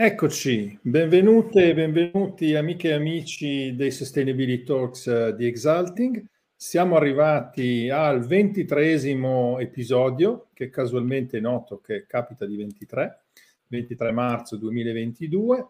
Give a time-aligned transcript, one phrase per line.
[0.00, 6.24] Eccoci, benvenute e benvenuti amiche e amici dei Sustainability Talks eh, di Exalting.
[6.54, 13.22] Siamo arrivati al ventitresimo episodio, che casualmente è noto che capita di 23,
[13.66, 15.66] 23 marzo 2022.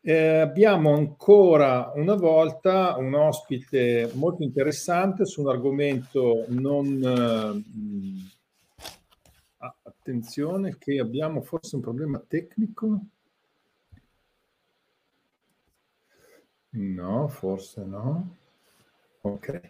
[0.00, 7.64] Eh, abbiamo ancora una volta un ospite molto interessante su un argomento non...
[7.70, 8.40] Eh,
[9.84, 13.02] attenzione che abbiamo forse un problema tecnico.
[16.74, 18.36] No, forse no.
[19.24, 19.60] Ok.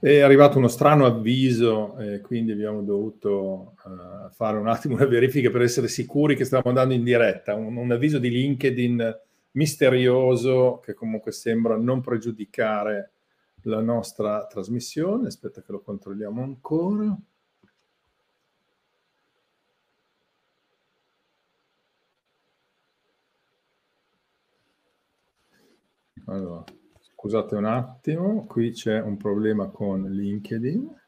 [0.00, 5.50] È arrivato uno strano avviso e quindi abbiamo dovuto uh, fare un attimo una verifica
[5.50, 7.54] per essere sicuri che stavamo andando in diretta.
[7.54, 9.20] Un, un, avviso di LinkedIn
[9.52, 13.10] misterioso che comunque sembra non pregiudicare
[13.62, 15.26] la nostra trasmissione.
[15.26, 17.14] Aspetta che lo controlliamo ancora.
[26.26, 26.64] Allora,
[27.00, 31.02] scusate un attimo, qui c'è un problema con LinkedIn.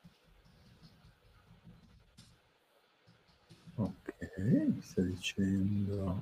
[3.77, 6.21] Ok, mi sta dicendo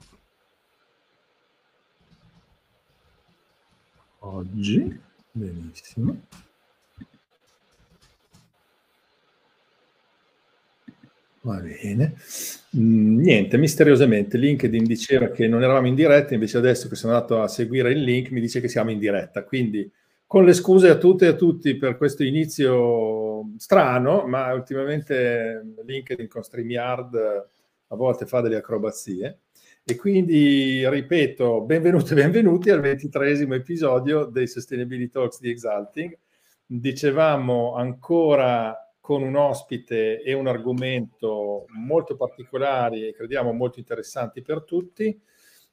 [4.20, 5.00] oggi,
[5.32, 6.20] benissimo.
[11.44, 12.14] Va bene.
[12.78, 17.42] Mm, niente, misteriosamente LinkedIn diceva che non eravamo in diretta, invece adesso che sono andato
[17.42, 19.44] a seguire il link mi dice che siamo in diretta.
[19.44, 19.90] Quindi
[20.26, 26.28] con le scuse a tutte e a tutti per questo inizio strano, ma ultimamente LinkedIn
[26.28, 27.14] con StreamYard
[27.88, 29.40] a volte fa delle acrobazie.
[29.84, 36.16] E quindi, ripeto, benvenuti e benvenuti al ventitresimo episodio dei Sustainability Talks di Exalting.
[36.64, 44.62] Dicevamo ancora con un ospite e un argomento molto particolari e crediamo molto interessanti per
[44.62, 45.20] tutti.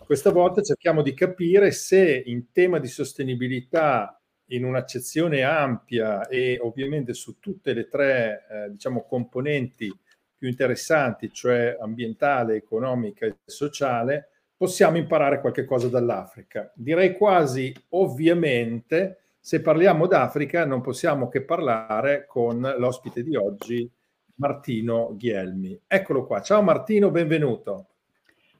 [0.03, 7.13] Questa volta cerchiamo di capire se in tema di sostenibilità in un'accezione ampia e ovviamente
[7.13, 9.89] su tutte le tre eh, diciamo, componenti
[10.35, 14.27] più interessanti, cioè ambientale, economica e sociale,
[14.57, 16.69] possiamo imparare qualche cosa dall'Africa.
[16.75, 23.89] Direi quasi ovviamente se parliamo d'Africa non possiamo che parlare con l'ospite di oggi,
[24.35, 25.81] Martino Ghielmi.
[25.87, 26.41] Eccolo qua.
[26.41, 27.87] Ciao Martino, benvenuto.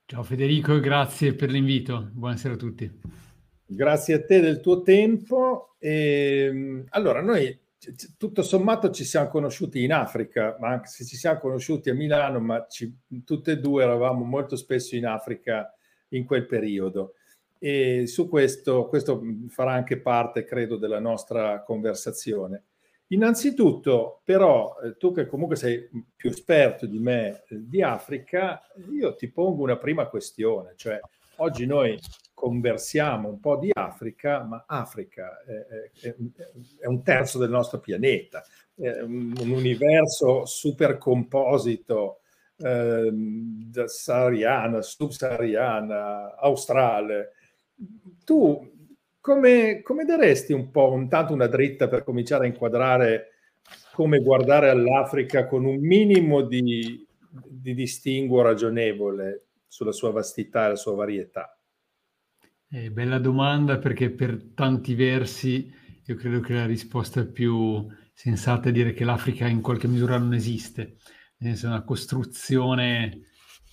[0.06, 2.10] Ciao Federico, grazie per l'invito.
[2.12, 3.00] Buonasera a tutti.
[3.64, 5.76] Grazie a te del tuo tempo.
[5.78, 7.56] E, ehm, allora, noi
[8.18, 12.40] tutto sommato ci siamo conosciuti in Africa, ma anche se ci siamo conosciuti a Milano,
[12.40, 12.92] ma ci,
[13.24, 15.72] tutte e due eravamo molto spesso in Africa
[16.10, 17.14] in quel periodo
[17.64, 22.64] e su questo, questo farà anche parte, credo, della nostra conversazione.
[23.10, 29.14] Innanzitutto, però, eh, tu che comunque sei più esperto di me eh, di Africa, io
[29.14, 31.00] ti pongo una prima questione, cioè
[31.36, 32.00] oggi noi
[32.34, 36.16] conversiamo un po' di Africa, ma Africa è, è,
[36.80, 38.44] è un terzo del nostro pianeta,
[38.74, 42.22] è un, un universo super composito
[42.58, 43.14] eh,
[43.86, 47.34] sahariana, subsahariana, australe,
[48.24, 48.70] tu
[49.20, 53.28] come, come daresti un po' intanto una dritta per cominciare a inquadrare
[53.94, 57.06] come guardare all'Africa con un minimo di,
[57.48, 61.58] di distinguo ragionevole sulla sua vastità e la sua varietà?
[62.70, 65.72] Eh, bella domanda perché per tanti versi
[66.06, 70.34] io credo che la risposta più sensata è dire che l'Africa in qualche misura non
[70.34, 70.98] esiste,
[71.38, 73.28] nel senso è una costruzione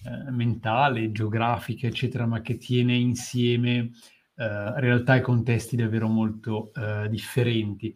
[0.05, 3.91] eh, mentale, geografica, eccetera, ma che tiene insieme
[4.37, 7.95] eh, realtà e contesti davvero molto eh, differenti.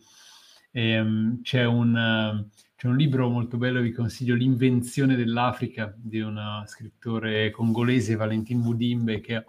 [0.71, 6.63] E, um, c'è, un, c'è, un, libro molto bello, vi consiglio, L'invenzione dell'Africa, di un
[6.67, 9.45] scrittore congolese, Valentin Budimbe, che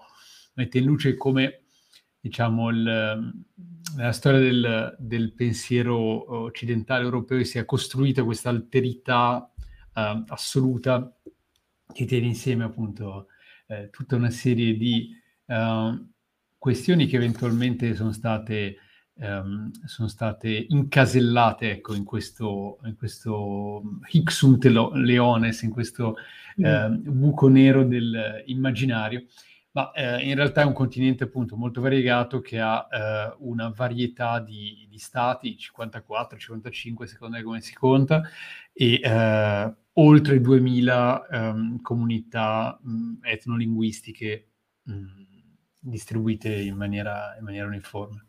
[0.53, 1.63] mette in luce come
[2.19, 3.43] diciamo, il,
[3.97, 9.51] la storia del, del, pensiero occidentale europeo sia costruita questa alterità
[9.93, 11.13] uh, assoluta
[11.93, 13.27] che tiene insieme appunto
[13.67, 16.11] eh, tutta una serie di uh,
[16.57, 18.75] questioni che eventualmente sono state,
[19.15, 23.81] um, sono state incasellate ecco, in questo, in questo
[24.11, 26.15] Hixunt Leones, in questo
[26.61, 26.65] mm.
[26.65, 29.25] uh, buco nero dell'immaginario.
[29.73, 34.39] Ma eh, in realtà è un continente appunto molto variegato che ha eh, una varietà
[34.39, 38.21] di, di, stati, 54, 55 secondo me come si conta,
[38.71, 44.47] e eh, oltre 2000 ehm, comunità mh, etnolinguistiche
[44.83, 45.05] mh,
[45.79, 48.27] distribuite in maniera, in maniera uniforme.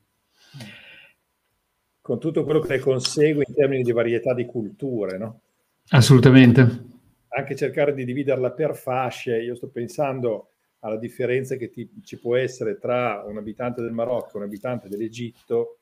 [2.01, 5.41] Con tutto quello che ne consegue in termini di varietà di culture, no?
[5.89, 6.93] Assolutamente.
[7.29, 10.54] Anche cercare di dividerla per fasce, io sto pensando
[10.85, 14.89] alla differenza che ti, ci può essere tra un abitante del Marocco e un abitante
[14.89, 15.79] dell'Egitto,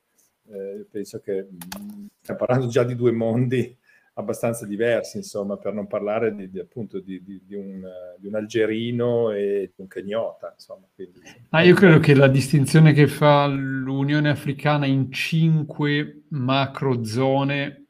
[0.47, 3.77] eh, penso che mm, stiamo parlando già di due mondi
[4.15, 7.83] abbastanza diversi, insomma, per non parlare di, di appunto di, di, un,
[8.17, 10.87] di un algerino e di un kenyota, insomma.
[10.93, 11.19] Quindi...
[11.49, 17.87] Ah, io credo che la distinzione che fa l'Unione Africana in cinque macro zone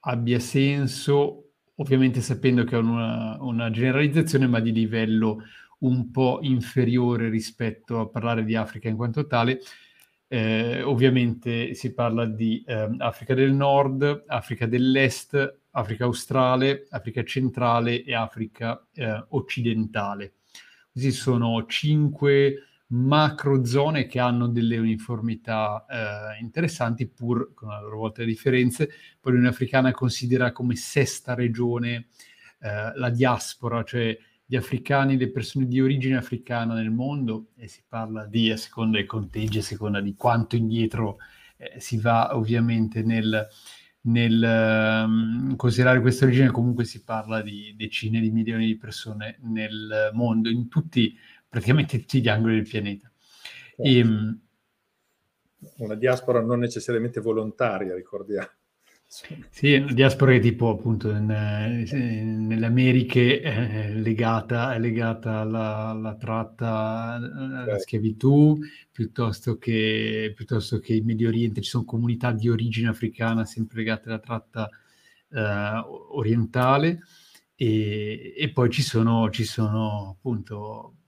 [0.00, 5.44] abbia senso, ovviamente sapendo che è una, una generalizzazione, ma di livello
[5.80, 9.60] un po' inferiore rispetto a parlare di Africa in quanto tale.
[10.28, 18.04] Eh, ovviamente si parla di eh, Africa del Nord, Africa dell'Est, Africa australe, Africa centrale
[18.04, 20.34] e Africa eh, occidentale.
[20.92, 27.98] Questi sono cinque macro zone che hanno delle uniformità eh, interessanti, pur con a loro
[27.98, 28.90] volta le differenze.
[29.20, 32.08] Poi l'Unione Africana considera come sesta regione
[32.60, 34.16] eh, la diaspora, cioè
[34.50, 38.96] gli africani, le persone di origine africana nel mondo, e si parla di, a seconda
[38.96, 41.18] dei conteggi, a seconda di quanto indietro
[41.56, 43.46] eh, si va ovviamente nel,
[44.00, 50.10] nel um, considerare questa origine, comunque si parla di decine di milioni di persone nel
[50.14, 51.16] mondo, in tutti,
[51.48, 53.08] praticamente tutti gli angoli del pianeta.
[53.76, 53.82] Certo.
[53.84, 54.40] E, um,
[55.76, 58.48] una diaspora non necessariamente volontaria, ricordiamo.
[59.50, 61.26] Sì, diaspora che tipo appunto in,
[62.46, 67.80] nelle Americhe è legata, è legata alla, alla tratta, alla certo.
[67.80, 68.56] schiavitù,
[68.92, 71.60] piuttosto che, piuttosto che in Medio Oriente.
[71.60, 74.70] Ci sono comunità di origine africana sempre legate alla tratta
[75.30, 77.00] eh, orientale.
[77.56, 80.98] E, e, poi ci sono, ci sono appunto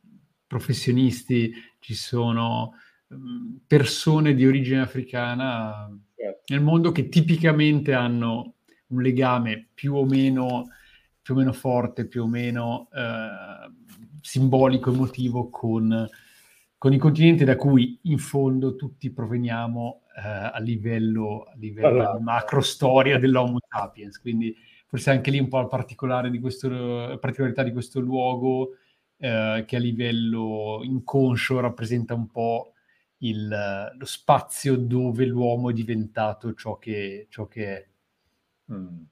[0.48, 2.72] professionisti, ci sono
[3.14, 5.88] mm, persone di origine africana
[6.46, 8.54] nel mondo che tipicamente hanno
[8.88, 10.68] un legame più o meno,
[11.20, 13.70] più o meno forte, più o meno eh,
[14.20, 16.08] simbolico, emotivo con,
[16.78, 22.20] con, i continenti da cui in fondo tutti proveniamo eh, a livello, a livello allora.
[22.20, 24.20] macro storia dell'Homo sapiens.
[24.20, 24.54] Quindi
[24.86, 26.68] forse anche lì un po' la particolare di questo,
[27.18, 28.76] particolarità di questo luogo
[29.16, 32.71] eh, che a livello inconscio rappresenta un po'
[33.22, 37.86] il, lo spazio dove l'uomo è diventato ciò che, ciò che è.
[38.72, 39.02] Mm.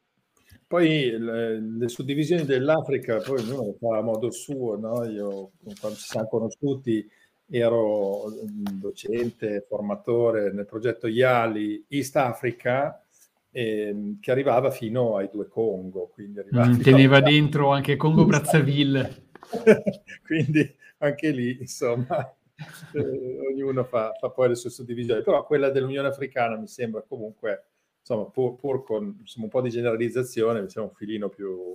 [0.66, 5.04] Poi le, le, suddivisioni dell'Africa, poi ognuno lo fa a modo suo, no?
[5.04, 7.08] Io quando ci siamo conosciuti
[7.52, 8.32] ero
[8.78, 13.04] docente, formatore nel progetto IALI East Africa,
[13.50, 16.10] eh, che arrivava fino ai due Congo.
[16.14, 17.22] Quindi mm, teneva a...
[17.22, 19.28] dentro anche Congo Brazzaville.
[20.24, 22.32] quindi anche lì, insomma,
[22.94, 27.64] eh, ognuno fa, fa, poi le sue suddivisioni, però quella dell'Unione Africana mi sembra comunque,
[28.00, 31.74] insomma, pur, pur con insomma, un po' di generalizzazione, sembra un filino più...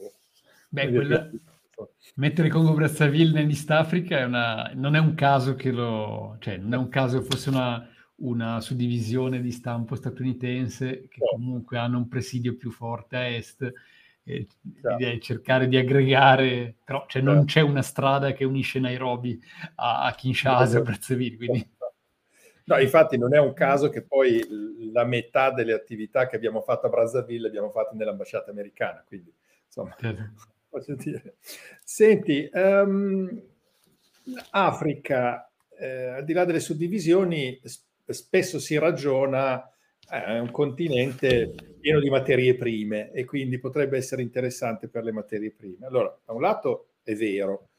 [0.69, 1.29] Beh, quella...
[2.15, 4.71] Mettere Congo Brazzaville nell'East Africa è una...
[4.75, 6.37] non è un caso che lo...
[6.39, 7.85] cioè non è un caso che fosse una,
[8.17, 13.73] una suddivisione di stampo statunitense che comunque hanno un presidio più forte a est
[14.27, 14.47] e
[14.81, 15.19] certo.
[15.19, 17.51] cercare di aggregare, però cioè, non certo.
[17.51, 19.39] c'è una strada che unisce Nairobi
[19.75, 21.73] a, a Kinshasa, a Brazzaville, quindi...
[22.67, 24.43] No, infatti non è un caso che poi
[24.91, 29.31] la metà delle attività che abbiamo fatto a Brazzaville le abbiamo fatte nell'ambasciata americana, quindi
[29.67, 30.31] insomma, certo.
[30.71, 31.35] voglio dire.
[31.83, 33.39] Senti, um,
[34.49, 37.61] Africa, eh, al di là delle suddivisioni,
[38.07, 39.74] spesso si ragiona eh,
[40.09, 45.51] è un continente pieno di materie prime e quindi potrebbe essere interessante per le materie
[45.51, 45.85] prime.
[45.85, 47.69] Allora, da un lato è vero,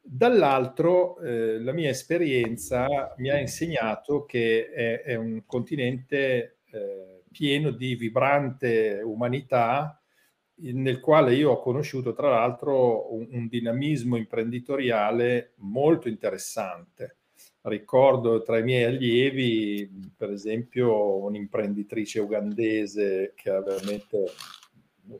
[0.00, 7.70] dall'altro eh, la mia esperienza mi ha insegnato che è, è un continente eh, pieno
[7.70, 10.00] di vibrante umanità
[10.60, 17.17] nel quale io ho conosciuto tra l'altro un, un dinamismo imprenditoriale molto interessante
[17.62, 24.24] ricordo tra i miei allievi, per esempio, un'imprenditrice ugandese che è veramente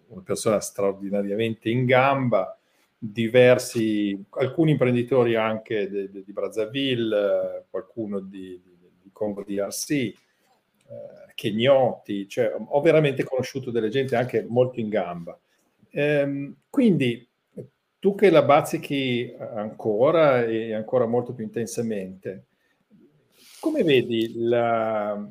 [0.09, 2.59] una persona straordinariamente in gamba,
[2.99, 8.61] diversi, alcuni imprenditori anche di, di, di Brazzaville, qualcuno di,
[9.03, 10.15] di Congo DRC, eh,
[11.35, 15.39] kenyoti, cioè ho veramente conosciuto delle gente anche molto in gamba.
[15.91, 17.28] Ehm, quindi
[17.99, 22.47] tu che la bazzichi ancora e ancora molto più intensamente,
[23.61, 25.29] come vedi la,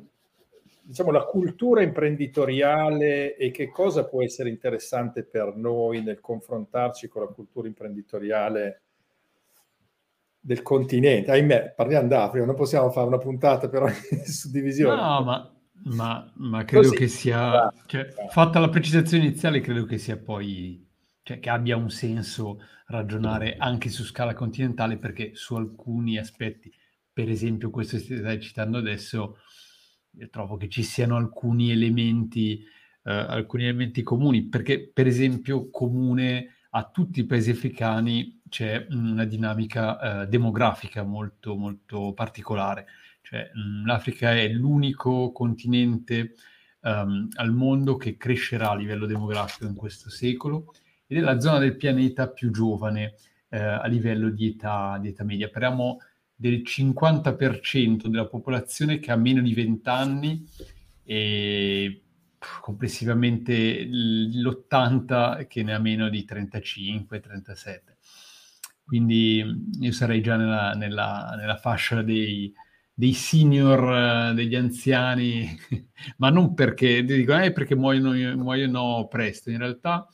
[0.82, 7.22] diciamo, la cultura imprenditoriale e che cosa può essere interessante per noi nel confrontarci con
[7.22, 8.82] la cultura imprenditoriale
[10.38, 11.30] del continente?
[11.30, 13.94] Ahimè, parliamo d'Africa, non possiamo fare una puntata per ogni
[14.26, 14.94] suddivisione.
[14.94, 16.98] No, ma, ma, ma credo Così.
[16.98, 20.86] che sia, cioè, fatta la precisazione iniziale, credo che sia poi
[21.28, 26.72] cioè che abbia un senso ragionare anche su scala continentale perché su alcuni aspetti,
[27.12, 29.36] per esempio questo che stai citando adesso,
[30.30, 32.64] trovo che ci siano alcuni elementi,
[33.04, 39.26] eh, alcuni elementi comuni, perché per esempio comune a tutti i paesi africani c'è una
[39.26, 42.86] dinamica eh, demografica molto, molto particolare.
[43.20, 46.32] Cioè, mh, l'Africa è l'unico continente
[46.80, 50.72] um, al mondo che crescerà a livello demografico in questo secolo
[51.08, 53.14] ed è la zona del pianeta più giovane
[53.48, 55.48] eh, a livello di età, di età media.
[55.48, 55.98] Parliamo
[56.34, 60.46] del 50% della popolazione che ha meno di 20 anni
[61.02, 62.02] e
[62.60, 67.80] complessivamente l'80% che ne ha meno di 35-37.
[68.84, 69.44] Quindi
[69.80, 72.52] io sarei già nella, nella, nella fascia dei,
[72.94, 75.58] dei senior, degli anziani,
[76.18, 79.50] ma non perché, dicono, eh, perché muoiono, muoiono presto.
[79.50, 80.06] In realtà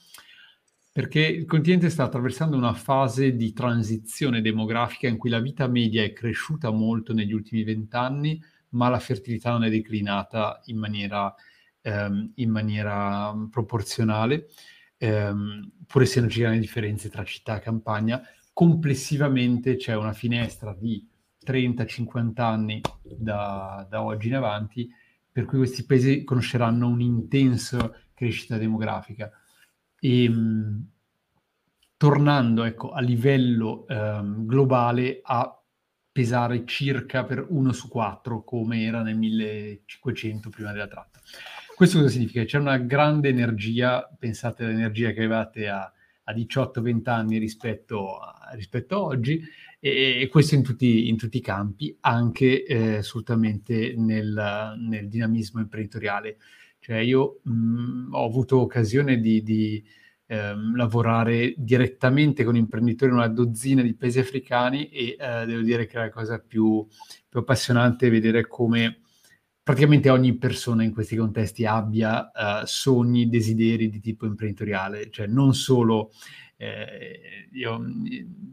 [0.94, 6.04] perché il continente sta attraversando una fase di transizione demografica in cui la vita media
[6.04, 11.34] è cresciuta molto negli ultimi vent'anni, ma la fertilità non è declinata in maniera,
[11.80, 14.50] ehm, in maniera proporzionale,
[14.98, 18.22] ehm, pur essendoci grandi differenze tra città e campagna.
[18.52, 21.04] Complessivamente c'è una finestra di
[21.44, 24.88] 30-50 anni da, da oggi in avanti,
[25.32, 29.28] per cui questi paesi conosceranno un'intensa crescita demografica
[30.04, 30.86] e, ehm,
[31.96, 35.58] tornando ecco, a livello ehm, globale a
[36.12, 41.20] pesare circa per 1 su 4 come era nel 1500 prima della tratta.
[41.74, 42.44] Questo cosa significa?
[42.44, 45.90] C'è una grande energia, pensate all'energia che avevate a,
[46.24, 49.42] a 18-20 anni rispetto a, rispetto oggi,
[49.80, 55.60] e, e, questo in tutti, in tutti, i campi, anche eh, assolutamente nel, nel dinamismo
[55.60, 56.36] imprenditoriale.
[56.84, 59.82] Cioè io mh, mm, ho avuto occasione di, di
[60.26, 65.86] ehm, lavorare direttamente con imprenditori in una dozzina di paesi africani e eh, devo dire
[65.86, 66.86] che la cosa più,
[67.26, 69.00] più appassionante è vedere come
[69.62, 75.54] praticamente ogni persona in questi contesti abbia uh, sogni, desideri di tipo imprenditoriale, cioè non
[75.54, 76.10] solo
[76.58, 77.82] eh, io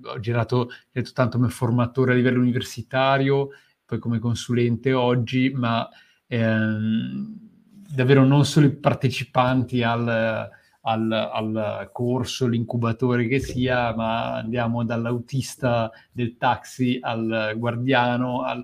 [0.03, 0.69] ho girato,
[1.11, 3.49] tanto come formatore a livello universitario,
[3.83, 5.85] poi come consulente oggi, ma
[6.27, 7.50] ehm,
[7.93, 10.49] davvero non solo i partecipanti al,
[10.81, 18.63] al, al, corso, l'incubatore che sia, ma andiamo dall'autista del taxi al guardiano, al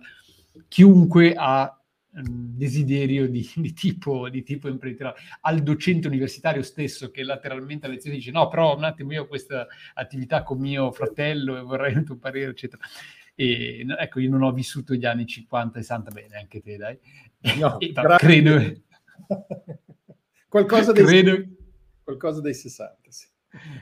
[0.68, 1.72] chiunque ha
[2.20, 8.16] desiderio di, di, tipo, di tipo imprenditoriale, al docente universitario stesso che lateralmente a lezione
[8.16, 12.04] dice no, però un attimo io ho questa attività con mio fratello e vorrei il
[12.04, 12.82] tuo parere, eccetera.
[13.36, 16.98] E ecco, io non ho vissuto gli anni 50 e 60 bene, anche te, dai.
[17.60, 18.86] No, e, credo...
[20.48, 21.44] qualcosa, dei, credo...
[22.04, 23.28] qualcosa dei 60, sì.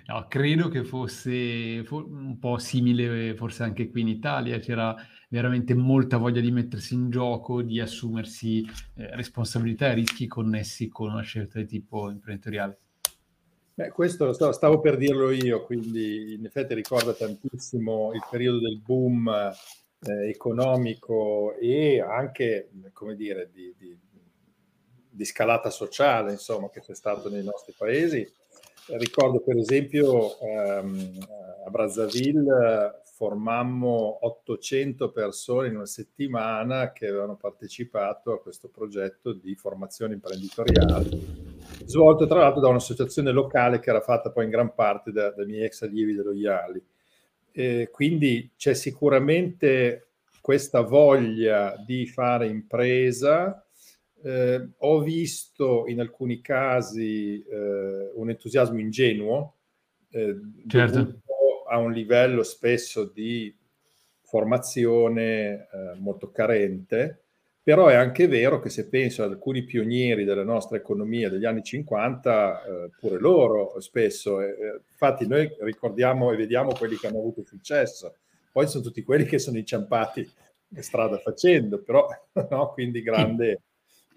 [0.07, 4.95] No, credo che fosse un po' simile forse anche qui in Italia, c'era
[5.29, 8.65] veramente molta voglia di mettersi in gioco, di assumersi
[8.95, 12.79] eh, responsabilità e rischi connessi con una scelta di tipo imprenditoriale.
[13.73, 19.27] Beh, questo stavo per dirlo io, quindi in effetti ricorda tantissimo il periodo del boom
[19.27, 23.97] eh, economico e anche, come dire, di, di,
[25.15, 28.29] di scalata sociale, insomma, che c'è stato nei nostri paesi
[28.87, 31.17] Ricordo per esempio ehm,
[31.65, 39.55] a Brazzaville formammo 800 persone in una settimana che avevano partecipato a questo progetto di
[39.55, 41.09] formazione imprenditoriale,
[41.85, 45.47] svolto tra l'altro da un'associazione locale che era fatta poi in gran parte da, dai
[45.47, 46.83] miei ex allievi dello IALI.
[47.53, 50.09] E quindi c'è sicuramente
[50.41, 53.64] questa voglia di fare impresa,
[54.25, 59.53] eh, ho visto in alcuni casi eh, un entusiasmo ingenuo,
[60.09, 61.19] eh, certo.
[61.69, 63.55] a un livello spesso di
[64.23, 67.21] formazione eh, molto carente,
[67.61, 71.61] però è anche vero che se penso ad alcuni pionieri della nostra economia degli anni
[71.61, 77.43] 50, eh, pure loro spesso, eh, infatti noi ricordiamo e vediamo quelli che hanno avuto
[77.43, 78.15] successo,
[78.51, 80.27] poi sono tutti quelli che sono inciampati
[80.79, 82.07] strada facendo, però
[82.49, 82.71] no?
[82.73, 83.61] quindi grande...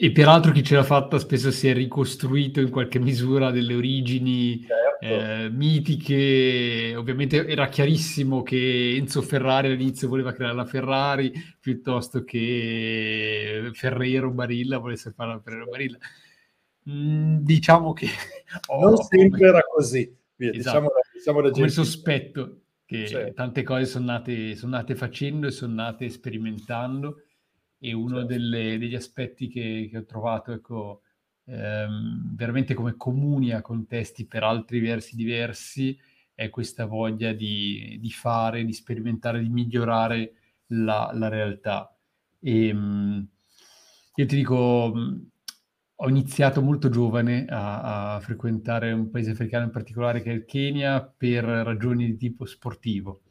[0.00, 4.64] E peraltro chi ce l'ha fatta spesso si è ricostruito in qualche misura delle origini
[4.64, 5.04] certo.
[5.04, 6.94] eh, mitiche.
[6.96, 14.78] Ovviamente era chiarissimo che Enzo Ferrari all'inizio voleva creare la Ferrari piuttosto che Ferrero Barilla
[14.78, 15.98] volesse fare la Ferrero Barilla.
[16.88, 18.06] Mm, diciamo che...
[18.68, 19.48] Oh, non sempre come...
[19.50, 20.16] era così.
[20.36, 20.78] Via, esatto.
[20.78, 23.34] diciamo, diciamo come sospetto che certo.
[23.34, 27.22] tante cose sono nate, sono nate facendo e sono nate sperimentando
[27.78, 28.26] e uno certo.
[28.26, 31.02] delle, degli aspetti che, che, ho trovato ecco,
[31.46, 35.98] ehm, veramente come comuni a contesti per altri versi diversi,
[36.34, 40.32] è questa voglia di, di fare, di sperimentare, di migliorare
[40.68, 41.94] la, la realtà.
[42.40, 43.28] E, ehm,
[44.14, 44.92] io ti dico,
[46.00, 50.44] ho iniziato molto giovane a, a, frequentare un paese africano in particolare che è il
[50.44, 53.22] Kenya per ragioni di tipo sportivo.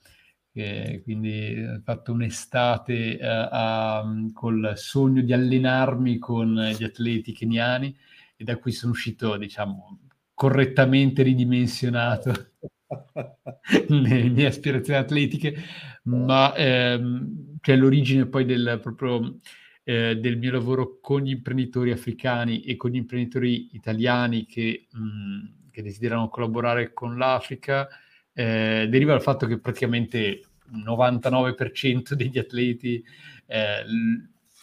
[0.59, 7.95] Eh, quindi ho fatto un'estate eh, col sogno di allenarmi con gli atleti keniani
[8.35, 9.99] e da qui sono uscito, diciamo,
[10.33, 12.51] correttamente ridimensionato
[13.87, 15.55] le mie aspirazioni atletiche,
[16.03, 19.39] ma ehm, cioè l'origine poi del proprio
[19.83, 25.69] eh, del mio lavoro con gli imprenditori africani e con gli imprenditori italiani che, mh,
[25.71, 27.87] che desiderano collaborare con l'Africa
[28.33, 30.41] eh, deriva dal fatto che praticamente
[30.73, 33.03] 99% degli atleti
[33.45, 33.83] eh,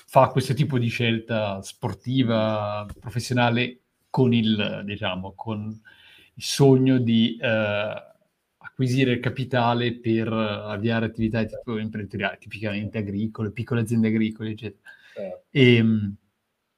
[0.07, 3.81] fa questo tipo di scelta sportiva, professionale
[4.11, 5.69] con il, diciamo, con
[6.35, 7.49] il sogno di eh,
[8.59, 14.91] acquisire capitale per avviare attività tipo imprenditoriali, tipicamente agricole, piccole aziende agricole, eccetera.
[15.15, 15.45] Certo.
[15.51, 16.17] E, ehm,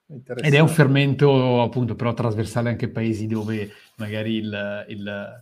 [0.09, 5.41] ed è un fermento appunto però trasversale anche ai paesi dove magari il, il,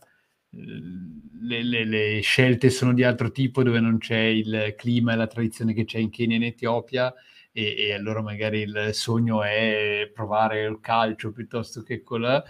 [0.57, 5.27] le, le, le, scelte sono di altro tipo, dove non c'è il clima e la
[5.27, 7.13] tradizione che c'è in Kenya e in Etiopia
[7.53, 12.43] e, e allora magari il sogno è provare il calcio piuttosto che quella,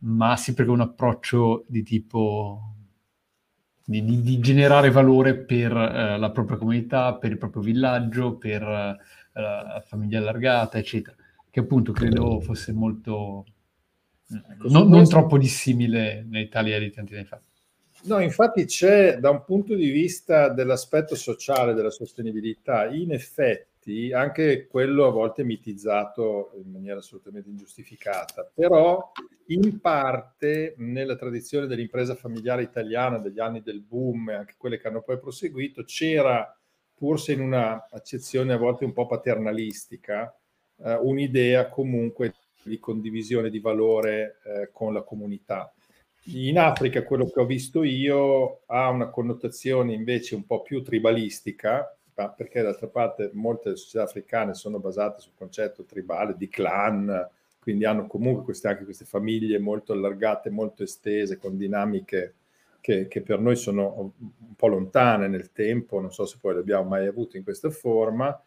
[0.00, 2.74] ma sempre con un approccio di tipo
[3.84, 8.62] di, di, di generare valore per uh, la propria comunità, per il proprio villaggio, per
[8.62, 11.16] uh, famiglia allargata, eccetera,
[11.50, 12.40] che appunto credo.
[12.40, 13.44] fosse molto
[14.48, 17.40] ecco, non, non troppo dissimile nell'Italia di tanti anni fa.
[18.04, 24.66] No, infatti c'è da un punto di vista dell'aspetto sociale della sostenibilità, in effetti anche
[24.66, 29.10] quello a volte mitizzato in maniera assolutamente ingiustificata, però
[29.46, 34.88] in parte nella tradizione dell'impresa familiare italiana degli anni del boom e anche quelle che
[34.88, 36.54] hanno poi proseguito, c'era,
[36.94, 40.34] pur se in una accezione a volte un po' paternalistica,
[40.82, 42.34] eh, un'idea comunque
[42.68, 45.72] di condivisione di valore eh, con la comunità.
[46.28, 51.94] In Africa quello che ho visto io ha una connotazione invece un po' più tribalistica,
[52.36, 58.06] perché d'altra parte molte società africane sono basate sul concetto tribale di clan, quindi hanno
[58.06, 62.34] comunque queste, anche queste famiglie molto allargate, molto estese, con dinamiche
[62.80, 66.60] che, che, per noi sono un po' lontane nel tempo, non so se poi le
[66.60, 68.38] abbiamo mai avute in questa forma,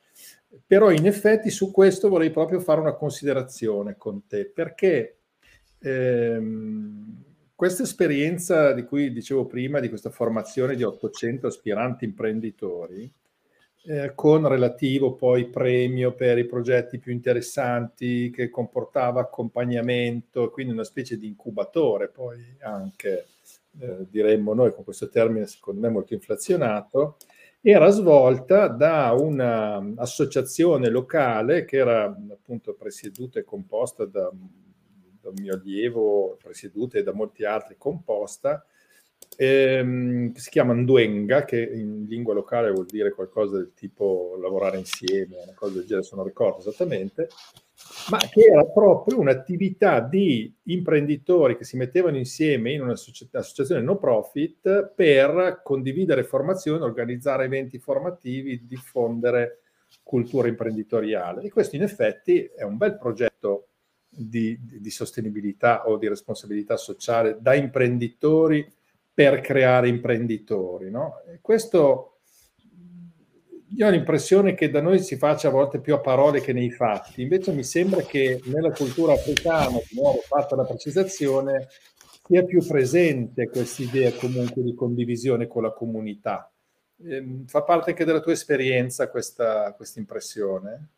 [0.65, 5.17] però in effetti su questo vorrei proprio fare una considerazione con te, perché
[5.79, 7.23] ehm,
[7.55, 13.11] questa esperienza di cui dicevo prima, di questa formazione di 800 aspiranti imprenditori,
[13.89, 20.83] eh, con relativo poi premio per i progetti più interessanti che comportava accompagnamento, quindi una
[20.83, 23.27] specie di incubatore poi anche,
[23.79, 27.17] eh, diremmo noi con questo termine secondo me molto inflazionato,
[27.69, 34.31] era svolta da un'associazione locale che era appunto presieduta e composta da,
[35.21, 38.65] da un mio allievo, presieduta e da molti altri composta,
[39.35, 45.35] ehm, si chiama Nduenga, che in lingua locale vuol dire qualcosa del tipo lavorare insieme,
[45.43, 47.27] una cosa del genere, se non ricordo esattamente,
[48.09, 54.93] ma che era proprio un'attività di imprenditori che si mettevano insieme in un'associazione no profit
[54.95, 59.61] per condividere formazioni, organizzare eventi formativi, diffondere
[60.03, 61.43] cultura imprenditoriale.
[61.43, 63.67] E questo in effetti è un bel progetto
[64.09, 68.67] di, di sostenibilità o di responsabilità sociale da imprenditori
[69.13, 70.89] per creare imprenditori.
[70.89, 71.21] No?
[71.41, 72.16] questo
[73.75, 76.71] io ho l'impressione che da noi si faccia a volte più a parole che nei
[76.71, 81.67] fatti, invece mi sembra che nella cultura africana, di nuovo fatta la precisazione,
[82.25, 86.51] sia più presente questa idea comunque di condivisione con la comunità.
[87.03, 90.89] Eh, fa parte anche della tua esperienza questa, impressione?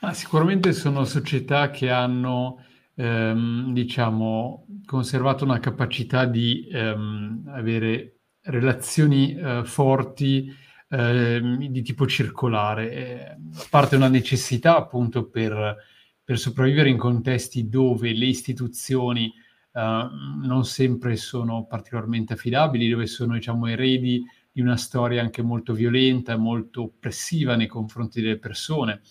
[0.00, 9.36] Ah, sicuramente sono società che hanno ehm, diciamo, conservato una capacità di ehm, avere relazioni
[9.36, 10.52] eh, forti
[10.88, 12.92] eh, di tipo circolare.
[12.92, 13.36] Eh,
[13.70, 15.76] parte una necessità appunto per,
[16.22, 19.32] per, sopravvivere in contesti dove le istituzioni
[19.72, 20.08] eh,
[20.42, 26.36] non sempre sono particolarmente affidabili, dove sono diciamo, eredi di una storia anche molto violenta,
[26.36, 29.02] molto oppressiva nei confronti delle persone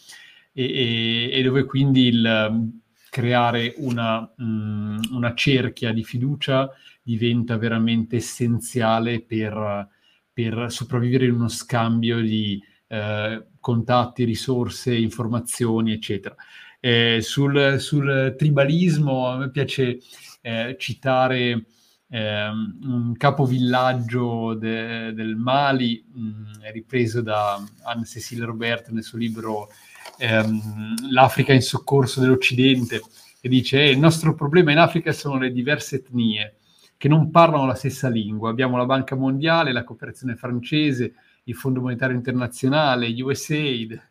[0.51, 2.73] e, e, e dove quindi il
[3.11, 6.69] creare una, mh, mm, una, cerchia di fiducia
[7.01, 9.87] diventa veramente essenziale per,
[10.35, 16.35] per sopravvivere in uno scambio di eh, contatti, risorse, informazioni, eccetera.
[16.81, 19.99] Eh, sul, sul, tribalismo a me piace
[20.41, 21.65] eh, citare
[22.09, 26.43] eh, un capovillaggio de, del Mali, mh, mm,
[26.73, 29.69] ripreso da Anne-Cécile Robert nel suo libro
[30.17, 33.01] ehm, L'Africa in soccorso dell'Occidente,
[33.39, 36.57] che dice eh, il nostro problema in Africa sono le diverse etnie
[36.97, 38.49] che non parlano la stessa lingua.
[38.49, 44.01] Abbiamo la Banca Mondiale, la cooperazione francese, il Fondo Monetario Internazionale, USAID.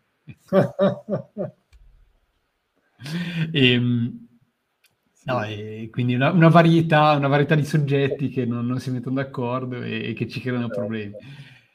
[3.50, 4.26] e, ehm,
[5.24, 9.16] no, e quindi una, una, varietà, una, varietà, di soggetti che non, non si mettono
[9.16, 11.14] d'accordo e, e, che ci creano certo, problemi.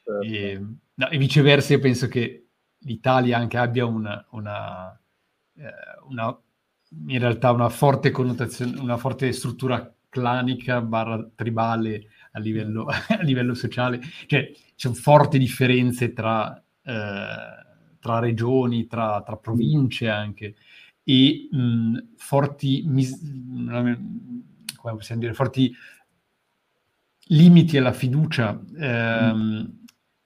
[0.04, 0.20] Certo.
[0.22, 2.46] E, no, e, viceversa, io penso che
[2.78, 4.98] l'Italia anche abbia una, una,
[5.56, 5.72] eh,
[6.08, 6.40] una
[7.06, 13.54] in realtà una forte connotazione, una forte struttura clanica barra tribale a livello, a livello
[13.54, 20.54] sociale, cioè ci sono forti differenze tra, eh, tra regioni, tra, tra, province anche,
[21.02, 23.18] e mh, forti, mis-
[24.76, 25.74] come possiamo dire, forti
[27.28, 29.64] limiti alla fiducia ehm, mm.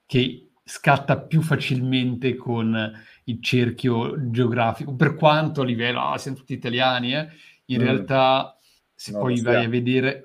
[0.07, 2.92] che scatta più facilmente con
[3.25, 7.29] il cerchio geografico, per quanto a livello, ah, siamo tutti italiani, eh,
[7.66, 7.85] in mm.
[7.85, 8.54] realtà
[8.94, 10.22] se no, poi vai a vedere...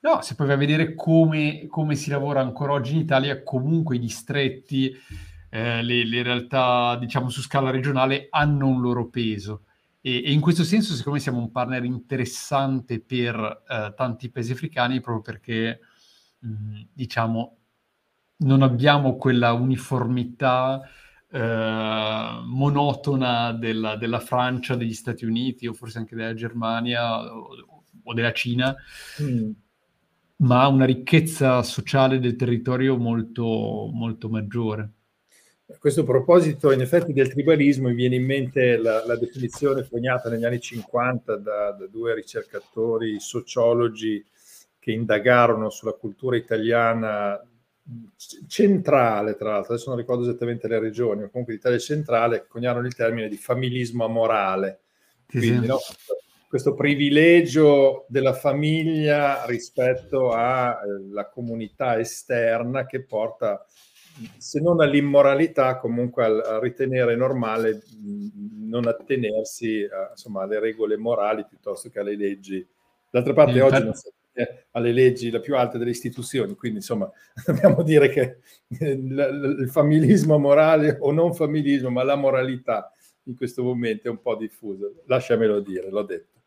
[0.00, 3.96] No, se poi vai a vedere come, come, si lavora ancora oggi in Italia, comunque
[3.96, 4.90] i distretti,
[5.50, 9.64] eh, le, le, realtà, diciamo, su scala regionale hanno un loro peso.
[10.00, 14.52] E, e, in questo senso, secondo me, siamo un partner interessante per eh, tanti paesi
[14.52, 15.80] africani proprio perché,
[16.38, 17.58] mh, diciamo,
[18.38, 20.80] non abbiamo quella uniformità
[21.32, 27.48] eh, monotona della, della, Francia, degli Stati Uniti o forse anche della Germania o,
[28.10, 28.74] o della Cina,
[29.22, 29.50] mm.
[30.36, 34.90] ma una ricchezza sociale del territorio molto, molto maggiore.
[35.72, 40.28] A questo proposito, in effetti, del tribalismo mi viene in mente la, la definizione coniata
[40.28, 44.24] negli anni 50 da, da, due ricercatori sociologi
[44.80, 47.40] che indagarono sulla cultura italiana
[48.48, 52.94] centrale, tra l'altro, adesso non ricordo esattamente le regioni, ma comunque l'Italia centrale, coniarono il
[52.94, 54.80] termine di familismo amorale.
[55.26, 55.66] Quindi, sì.
[55.66, 55.78] no,
[56.50, 63.64] questo privilegio della famiglia rispetto alla eh, comunità esterna che porta,
[64.36, 67.82] se non all'immoralità, comunque a, ritenere normale
[68.62, 72.66] non attenersi a, insomma, alle regole morali piuttosto che alle leggi.
[73.08, 74.08] D'altra parte sì, oggi non si
[74.72, 77.08] alle leggi la più alta delle istituzioni, quindi insomma
[77.46, 78.38] dobbiamo dire che
[78.80, 82.92] il familismo morale o non familismo, ma la moralità
[83.24, 86.39] in questo momento è un po' diffusa, lasciamelo dire, l'ho detto.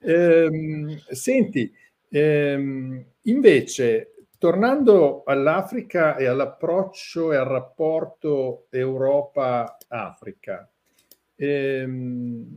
[0.00, 1.72] Ehm, senti,
[2.10, 10.68] ehm, invece, tornando all'Africa e all'approccio e al rapporto Europa-Africa,
[11.36, 12.56] ehm,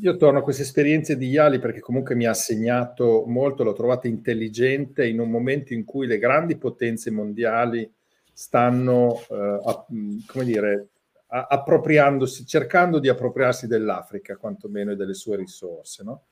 [0.00, 4.06] io torno a queste esperienze di Iali perché comunque mi ha segnato molto, l'ho trovata
[4.08, 7.90] intelligente in un momento in cui le grandi potenze mondiali
[8.32, 9.34] stanno, eh,
[9.64, 9.86] a,
[10.26, 10.88] come dire,
[11.28, 16.04] appropriandosi, cercando di appropriarsi dell'Africa, quantomeno, e delle sue risorse.
[16.04, 16.22] No?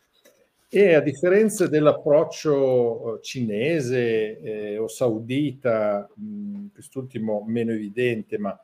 [0.68, 8.58] E a differenza dell'approccio eh, cinese eh, o saudita, mh, quest'ultimo meno evidente, ma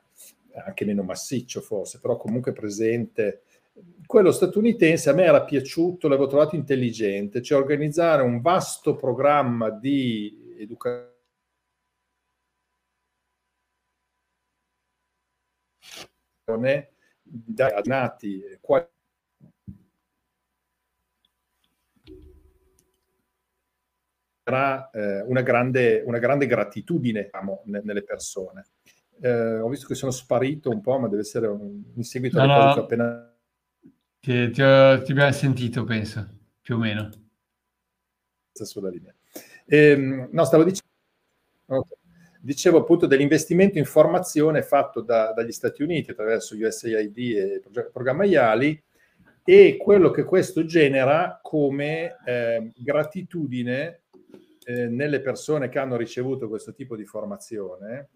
[0.65, 3.43] anche meno massiccio forse, però comunque presente,
[4.05, 10.55] quello statunitense a me era piaciuto, l'avevo trovato intelligente, cioè organizzare un vasto programma di
[10.57, 11.10] educazione
[17.23, 18.87] da nati qua
[24.91, 28.65] eh, una, grande, una grande gratitudine diciamo, nelle persone.
[29.21, 32.45] Eh, ho visto che sono sparito un po', ma deve essere un, in seguito no,
[32.45, 32.73] no.
[32.73, 33.35] che ho appena...
[34.19, 36.27] Ti, ti, ho, ti abbiamo sentito, penso,
[36.61, 37.09] più o meno.
[38.51, 39.13] Sulla linea.
[39.65, 40.89] Eh, no, stavo dicendo...
[41.65, 42.00] Okay
[42.41, 48.83] dicevo appunto dell'investimento in formazione fatto da, dagli Stati Uniti attraverso USAID e programma IALI
[49.43, 54.01] e quello che questo genera come eh, gratitudine
[54.65, 58.09] eh, nelle persone che hanno ricevuto questo tipo di formazione.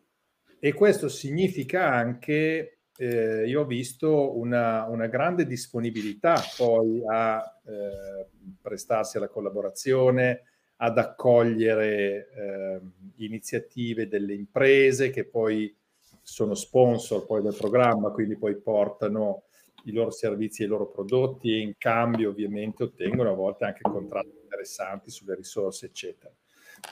[0.60, 8.28] E questo significa anche, eh, io ho visto una, una, grande disponibilità poi a eh,
[8.62, 10.44] prestarsi alla collaborazione,
[10.78, 12.80] ad accogliere eh,
[13.18, 15.74] iniziative delle imprese che poi
[16.22, 19.44] sono sponsor poi del programma, quindi poi portano
[19.86, 23.82] i loro servizi e i loro prodotti e in cambio ovviamente ottengono a volte anche
[23.82, 26.34] contratti interessanti sulle risorse, eccetera.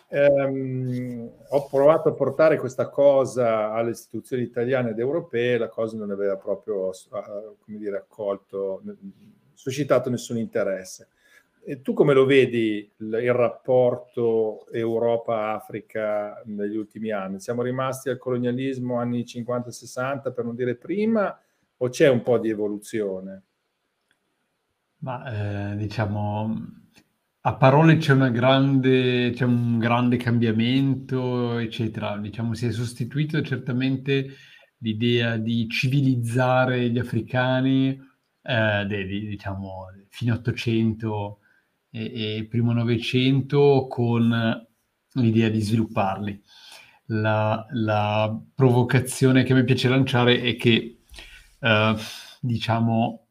[0.09, 6.11] ehm, ho provato a portare questa cosa alle istituzioni italiane ed europee, la cosa non
[6.11, 8.81] aveva proprio, come dire, accolto,
[9.53, 11.07] suscitato nessun interesse.
[11.65, 17.39] E tu come lo vedi il, rapporto Europa-Africa negli ultimi anni?
[17.39, 21.39] Siamo rimasti al colonialismo anni 50-60 per non dire prima
[21.78, 23.43] o c'è un po' di evoluzione?
[24.97, 26.54] Ma eh, diciamo,
[27.41, 32.17] a parole c'è, grande, c'è un grande cambiamento, eccetera.
[32.17, 34.28] Diciamo, si è sostituito certamente
[34.80, 37.97] l'idea di civilizzare gli africani,
[38.41, 41.38] eh, diciamo, fine 800
[41.93, 44.67] e, e primo Novecento con
[45.13, 46.41] l'idea di svilupparli.
[47.08, 51.01] La, la, provocazione che me piace lanciare è che,
[51.60, 51.95] uh,
[52.39, 53.27] diciamo,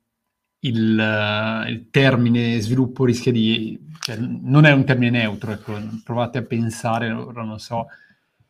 [0.61, 3.79] il, il, termine sviluppo rischia di...
[3.98, 7.87] Cioè, non è un termine neutro, ecco, provate a pensare, non so,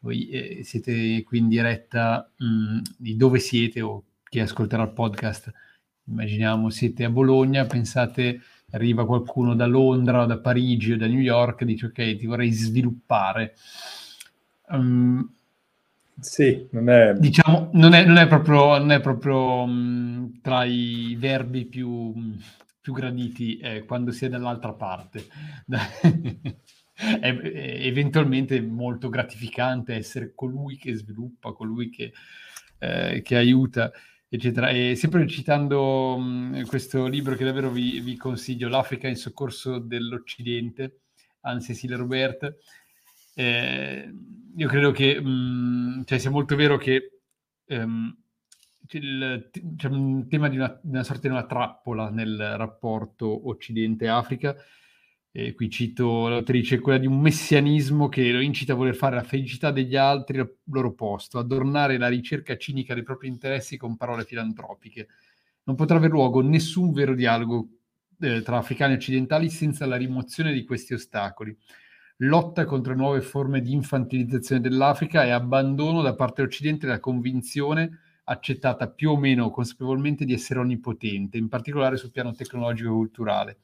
[0.01, 4.92] voi eh, siete qui in diretta mh, mm, di dove siete o chi ascolterà il
[4.92, 5.53] podcast,
[6.05, 8.40] immaginiamo siete a Bologna, pensate
[8.72, 12.26] arriva qualcuno da Londra o da Parigi o da New York e dice ok, ti
[12.26, 13.54] vorrei sviluppare.
[14.68, 15.30] Um,
[16.18, 17.14] sì, non è...
[17.14, 22.14] Diciamo, non è, non è proprio, non è proprio um, tra i verbi più,
[22.80, 25.24] più graditi eh, quando si è dall'altra parte.
[26.94, 27.38] è,
[27.87, 32.12] eventualmente molto gratificante essere colui che sviluppa, colui che,
[32.78, 33.90] eh, che aiuta
[34.33, 34.71] eccetera.
[34.71, 41.01] E sempre citando mh, questo libro che davvero vi, vi, consiglio, L'Africa in soccorso dell'Occidente,
[41.42, 42.57] Anne Cecilia Robert,
[43.35, 44.11] eh,
[44.57, 47.21] io credo che mh, cioè sia molto vero che
[47.66, 48.16] ehm,
[48.87, 49.51] c'è, il,
[49.90, 54.57] un tema di una, una sorta di una trappola nel rapporto Occidente-Africa
[55.35, 59.23] e qui cito l'autrice, quella di un messianismo che lo incita a voler fare la
[59.23, 64.25] felicità degli altri al loro posto, adornare la ricerca cinica dei propri interessi con parole
[64.25, 65.09] filantropiche.
[65.64, 67.66] Non potrà aver luogo nessun vero dialogo
[68.21, 71.57] eh, tra africani e occidentali senza la rimozione di questi ostacoli.
[72.18, 78.90] Lotta contro nuove forme di infantilizzazione dell'Africa e abbandono da parte dell'Occidente della convinzione accettata
[78.90, 83.59] più o meno consapevolmente di essere onnipotente, in particolare sul piano tecnologico e culturale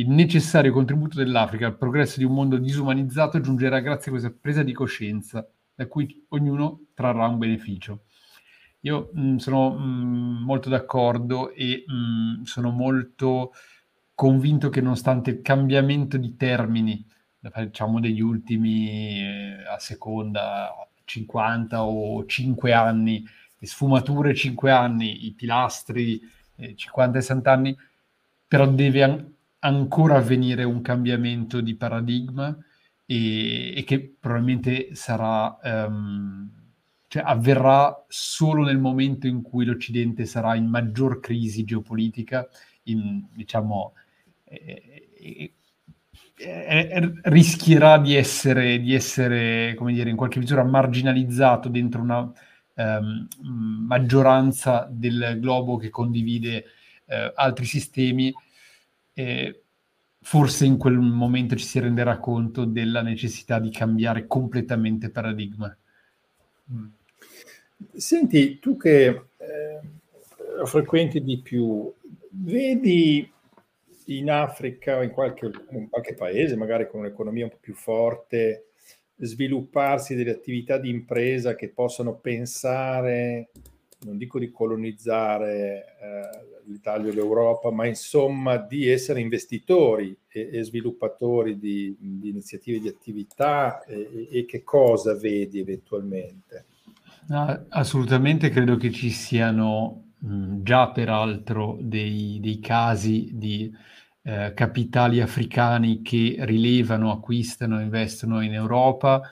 [0.00, 4.62] il necessario contributo dell'Africa al progresso di un mondo disumanizzato giungerà grazie a questa presa
[4.62, 8.04] di coscienza, da cui ognuno trarrà un beneficio.
[8.80, 13.52] Io mh, mm, sono mh, mm, molto d'accordo e mh, mm, sono molto
[14.14, 17.04] convinto che nonostante il cambiamento di termini,
[17.38, 20.70] diciamo degli ultimi eh, a seconda
[21.04, 23.24] 50 o 5 anni,
[23.58, 26.20] le sfumature 5 anni, i pilastri
[26.56, 27.76] eh, 50 e 60 anni,
[28.46, 29.02] però deve
[29.60, 32.56] ancora avvenire un cambiamento di paradigma
[33.04, 36.48] e, e che probabilmente sarà, um,
[37.08, 42.48] cioè avverrà solo nel momento in cui l'Occidente sarà in maggior crisi geopolitica,
[42.84, 43.94] in, diciamo,
[44.44, 45.52] eh, eh,
[46.36, 52.32] eh, rischierà di essere, di essere, come dire, in qualche misura marginalizzato dentro una
[52.76, 53.28] um,
[53.86, 56.64] maggioranza del globo che condivide
[57.06, 58.32] uh, altri sistemi
[59.20, 59.62] eh,
[60.22, 65.76] forse in quel momento ci si renderà conto della necessità di cambiare completamente paradigma.
[66.72, 66.86] Mm.
[67.94, 69.80] Senti, tu che eh,
[70.64, 71.92] frequenti di più,
[72.30, 73.30] vedi
[74.06, 78.66] in Africa o in qualche, in qualche paese, magari con un'economia un po' più forte,
[79.16, 83.50] svilupparsi delle attività di impresa che possano pensare
[84.02, 90.64] non dico di colonizzare eh, l'Italia o l'Europa, ma insomma di essere investitori e, e
[90.64, 96.64] sviluppatori di, di, iniziative, di attività e, e, che cosa vedi eventualmente?
[97.28, 103.70] Ah, assolutamente credo che ci siano mh, già peraltro dei, dei casi di
[104.22, 109.22] eh, capitali africani che rilevano, acquistano, investono in Europa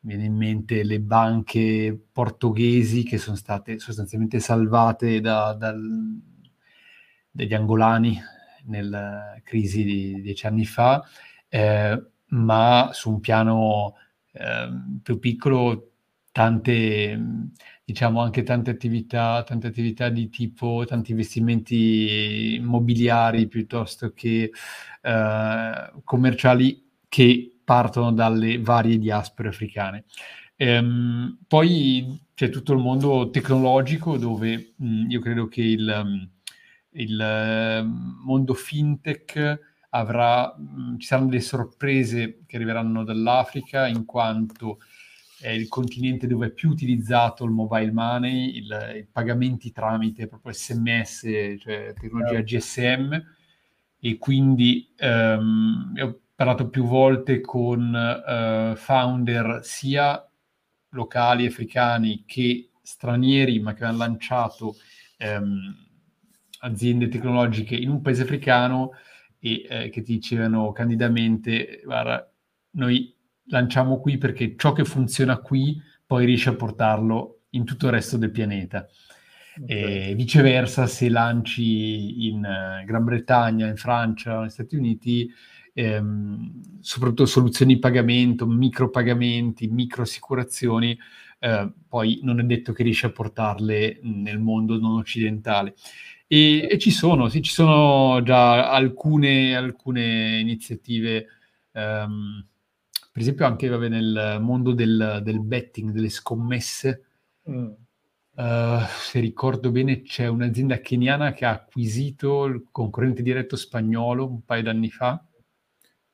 [0.00, 5.80] viene in mente le banche portoghesi che sono state sostanzialmente salvate da, dal,
[7.30, 8.20] dagli angolani
[8.64, 11.02] nella crisi di dieci anni fa,
[11.48, 13.94] eh, ma su un piano
[14.32, 14.68] eh,
[15.02, 15.92] più piccolo
[16.30, 17.18] tante,
[17.84, 24.50] diciamo anche tante attività, tante attività di tipo, tanti investimenti immobiliari piuttosto che
[25.02, 30.04] eh, commerciali che partono dalle varie diaspore africane.
[30.56, 36.30] Ehm, poi c'è tutto il mondo tecnologico dove mh, io credo che il,
[36.92, 44.78] il uh, mondo fintech avrà, mh, ci saranno delle sorprese che arriveranno dall'Africa in quanto
[45.38, 50.54] è il continente dove è più utilizzato il mobile money, il, i pagamenti tramite proprio
[50.54, 51.20] sms,
[51.60, 53.22] cioè tecnologia GSM,
[54.00, 55.92] e quindi um,
[56.38, 60.24] parlato più volte con uh, founder sia
[60.90, 64.76] locali africani che stranieri, ma che hanno lanciato
[65.18, 65.74] um,
[66.60, 68.92] aziende tecnologiche in un paese africano
[69.40, 72.32] e eh, che ti dicevano candidamente, guarda,
[72.76, 73.12] noi
[73.46, 78.16] lanciamo qui perché ciò che funziona qui poi riesce a portarlo in tutto il resto
[78.16, 78.86] del pianeta.
[79.60, 80.10] Okay.
[80.10, 85.28] E viceversa, se lanci in uh, Gran Bretagna, in Francia, negli Stati Uniti,
[85.78, 90.98] ehm, soprattutto soluzioni di pagamento, micropagamenti, microassicurazioni,
[91.38, 95.74] eh, poi non è detto che riesci a portarle nel mondo non occidentale.
[96.26, 101.26] E, e ci sono, sì, ci sono già alcune, alcune iniziative.
[101.72, 102.44] Um,
[103.12, 107.04] per esempio anche vabbè, nel mondo del, del, betting, delle scommesse.
[107.48, 107.70] Mm.
[108.34, 114.44] Uh, se ricordo bene, c'è un'azienda keniana che ha acquisito il concorrente diretto spagnolo un
[114.44, 115.22] paio d'anni fa.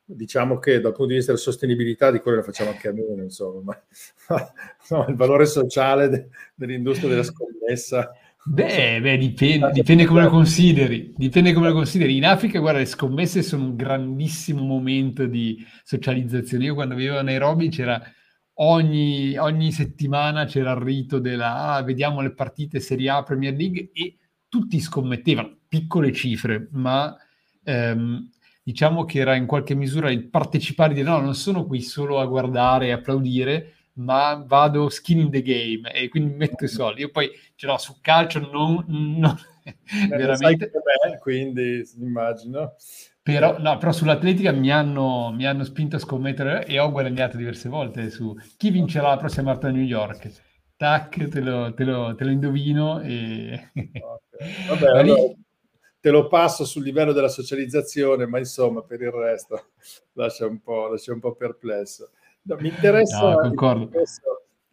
[0.07, 3.23] Diciamo che dal punto di vista della sostenibilità di quello la facciamo anche a meno,
[3.23, 3.61] insomma,
[4.29, 4.53] ma,
[4.90, 8.11] no, il valore sociale de, dell'industria della scommessa
[8.47, 11.14] Beh, beh dipende, dipende, come lo consideri.
[11.17, 12.17] Dipende come lo consideri.
[12.17, 16.67] In Africa, guarda, le scommesse sono un grandissimo momento di socializzazione.
[16.67, 18.03] Io quando vivevo a Nairobi c'era
[18.57, 23.90] ogni, ogni settimana c'era il rito della ah, vediamo le partite Serie A Premier League
[23.95, 27.17] e tutti scommettevano, piccole cifre, ma
[27.64, 28.31] ehm,
[28.64, 32.24] diciamo che era in qualche misura il partecipare di no, non sono qui solo a
[32.24, 37.03] guardare e applaudire, ma vado skin in the game e quindi metto i soldi.
[37.03, 39.38] Io poi ce l'ho su calcio, non, non
[40.09, 40.70] veramente.
[40.72, 42.74] Me, quindi immagino.
[43.22, 47.68] Però, no, però sull'atletica mi hanno, mi hanno, spinto a scommettere e ho guadagnato diverse
[47.68, 50.31] volte su chi vincerà la prossima Marta a New York.
[50.77, 53.70] Tac, te lo, te lo, te lo indovino e...
[53.72, 54.03] Okay.
[54.68, 55.33] Vabbè, allora,
[56.05, 59.69] te lo passo sul livello della socializzazione, ma insomma per il resto
[60.12, 62.11] lascia un po', lascia un po perplesso.
[62.43, 64.21] No, mi interessa no, il, discorso,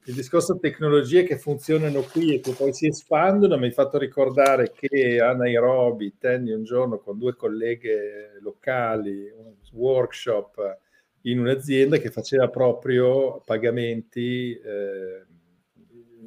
[0.07, 3.57] il, discorso, tecnologie che funzionano qui e che poi si espandono.
[3.57, 9.53] Mi hai fatto ricordare che a Nairobi tenni un giorno con due colleghe locali un
[9.71, 10.79] workshop
[11.21, 15.25] in un'azienda che faceva proprio pagamenti eh,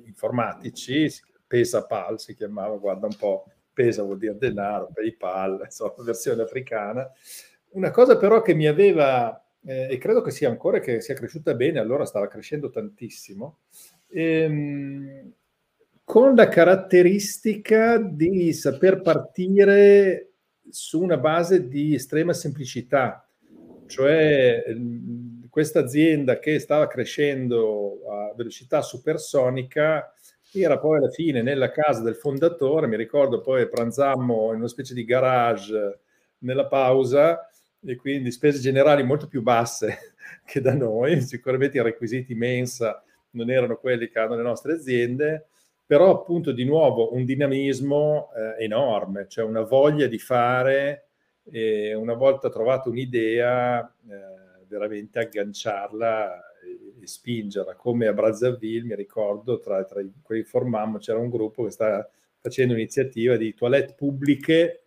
[0.06, 1.10] informatici,
[1.46, 7.10] PesaPal si chiamava, guarda un po', Pesa vuol dire denaro, PayPal, insomma, versione africana.
[7.70, 11.54] Una cosa però che mi aveva eh, e credo che sia ancora che sia cresciuta
[11.54, 13.60] bene, allora stava crescendo tantissimo,
[14.08, 15.32] ehm,
[16.04, 20.32] con la caratteristica di saper partire
[20.68, 23.26] su una base di estrema semplicità,
[23.86, 30.12] cioè ehm, questa azienda che stava crescendo a velocità supersonica
[30.62, 34.94] era poi alla fine nella casa del fondatore, mi ricordo poi pranzammo in una specie
[34.94, 36.00] di garage
[36.38, 37.48] nella pausa
[37.84, 40.14] e quindi spese generali molto più basse
[40.44, 45.48] che da noi, sicuramente i requisiti mensa non erano quelli che hanno le nostre aziende,
[45.86, 51.08] però appunto di nuovo un dinamismo eh, enorme, cioè una voglia di fare
[51.50, 56.53] e una volta trovata un'idea eh, veramente agganciarla
[57.04, 61.64] e, e, spingerla, come a Brazzaville mi ricordo tra, tra quelli formammo c'era un gruppo
[61.64, 64.82] che sta facendo un'iniziativa di toilette pubbliche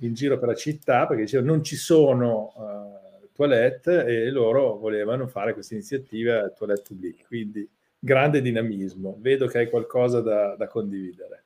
[0.00, 5.26] in giro per la città perché dicevano non ci sono uh, toilette e loro volevano
[5.26, 7.24] fare questa iniziativa toilette pubbliche.
[7.26, 9.16] Quindi grande dinamismo.
[9.20, 11.44] Vedo che hai qualcosa da, da condividere.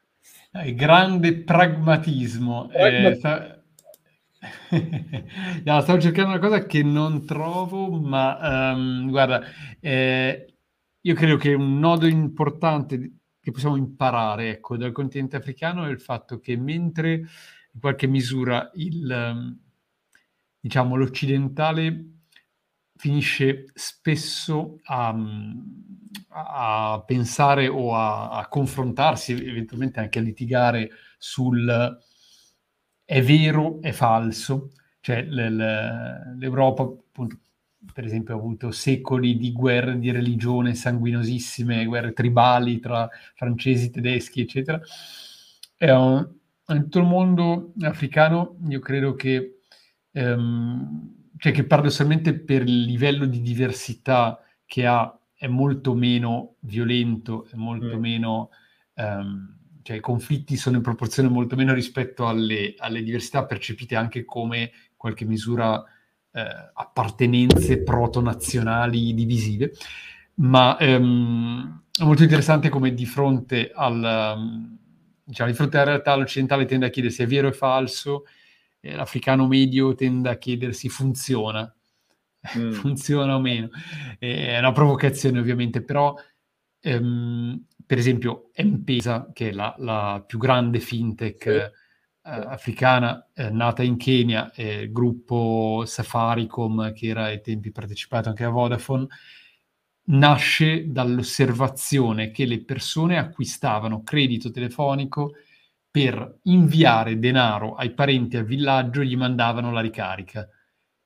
[0.52, 2.70] Eh, grande pragmatismo.
[2.72, 3.59] Eh, sta...
[5.64, 9.42] no, stavo cercando una cosa che non trovo, ma um, guarda,
[9.81, 10.55] eh,
[11.00, 16.00] io credo che un nodo importante che possiamo imparare ecco, dal continente africano è il
[16.00, 17.12] fatto che mentre
[17.72, 19.59] in qualche misura il, ehm,
[20.59, 22.05] diciamo, l'occidentale
[22.96, 25.14] finisce spesso a,
[26.29, 31.98] a pensare o a, a, confrontarsi, eventualmente anche a litigare sul
[33.10, 34.70] è vero, è falso.
[35.00, 37.38] Cioè l'Europa, appunto,
[37.92, 44.42] per esempio, ha avuto secoli di guerre di religione sanguinosissime, guerre tribali tra francesi, tedeschi,
[44.42, 44.80] eccetera.
[45.76, 46.24] È un,
[46.68, 49.62] in tutto il mondo africano io credo che,
[50.12, 57.48] ehm, cioè che paradossalmente per il livello di diversità che ha è molto meno violento,
[57.50, 58.00] è molto mm.
[58.00, 58.50] meno...
[58.94, 59.58] Um,
[59.91, 64.70] cioè i conflitti sono in proporzione molto meno rispetto alle, alle, diversità percepite anche come
[64.97, 65.82] qualche misura
[66.30, 69.72] eh, appartenenze proto-nazionali divisive,
[70.34, 74.68] ma ehm, è molto interessante come di fronte, al,
[75.24, 78.26] diciamo, di fronte alla realtà l'occidentale tende a chiedersi è vero o falso,
[78.78, 81.74] eh, l'africano medio tende a chiedersi funziona,
[82.57, 82.70] mm.
[82.78, 83.70] funziona o meno.
[84.20, 86.14] è una provocazione ovviamente, però
[86.78, 91.72] ehm, per esempio M-Pesa, che è la, la più grande fintech eh,
[92.22, 98.45] africana, eh, nata in Kenya, eh, il gruppo Safaricom, che era ai tempi partecipato anche
[98.45, 99.09] a Vodafone,
[100.05, 105.32] nasce dall'osservazione che le persone acquistavano credito telefonico
[105.91, 110.49] per inviare denaro ai parenti al villaggio, gli mandavano la ricarica.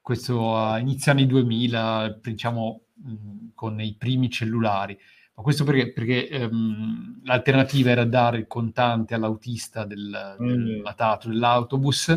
[0.02, 4.98] Questo a inizio anni 2000, diciamo, mh, con i primi cellulari.
[5.36, 5.92] Ma questo perché?
[5.92, 11.28] Perché um, l'alternativa era dare il contante all'autista del, del mm.
[11.28, 12.16] dell'autobus,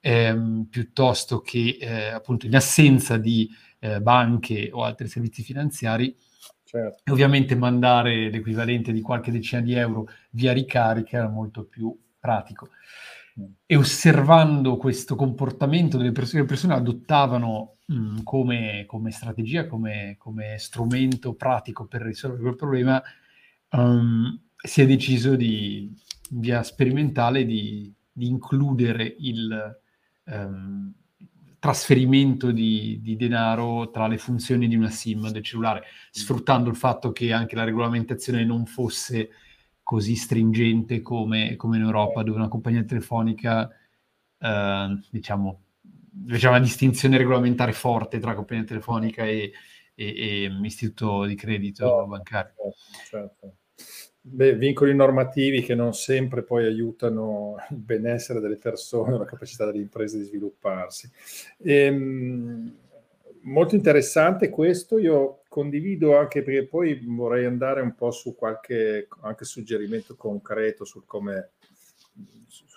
[0.00, 3.50] ehm, piuttosto che eh, appunto in assenza di
[3.80, 6.16] eh, banche o altri servizi finanziari,
[6.62, 7.02] certo.
[7.04, 12.68] e ovviamente mandare l'equivalente di qualche decina di euro via ricarica era molto più pratico.
[13.40, 13.44] Mm.
[13.66, 20.16] E osservando questo comportamento delle persone, le persone adottavano mh, mm, come, come, strategia, come,
[20.18, 23.02] come, strumento pratico per risolvere quel problema,
[23.70, 25.94] um, si è deciso di,
[26.30, 29.80] via sperimentale di, di includere il
[30.24, 30.92] um,
[31.58, 36.10] trasferimento di, di, denaro tra le funzioni di una SIM del cellulare, mm.
[36.10, 39.30] sfruttando il fatto che anche la regolamentazione non fosse
[39.82, 43.68] così stringente come, come in Europa, dove una compagnia telefonica,
[44.38, 45.60] eh, diciamo,
[46.26, 49.52] c'è una distinzione regolamentare forte tra compagnia telefonica e,
[49.94, 52.52] e, e istituto di credito no, bancario.
[52.54, 52.76] Certo,
[53.08, 53.56] certo.
[54.24, 59.80] Beh, vincoli normativi che non sempre poi aiutano il benessere delle persone, la capacità delle
[59.80, 61.10] imprese di svilupparsi.
[61.58, 62.72] Ehm,
[63.42, 69.44] molto interessante questo, io condivido anche perché poi vorrei andare un po' su qualche anche
[69.44, 71.50] suggerimento concreto su come,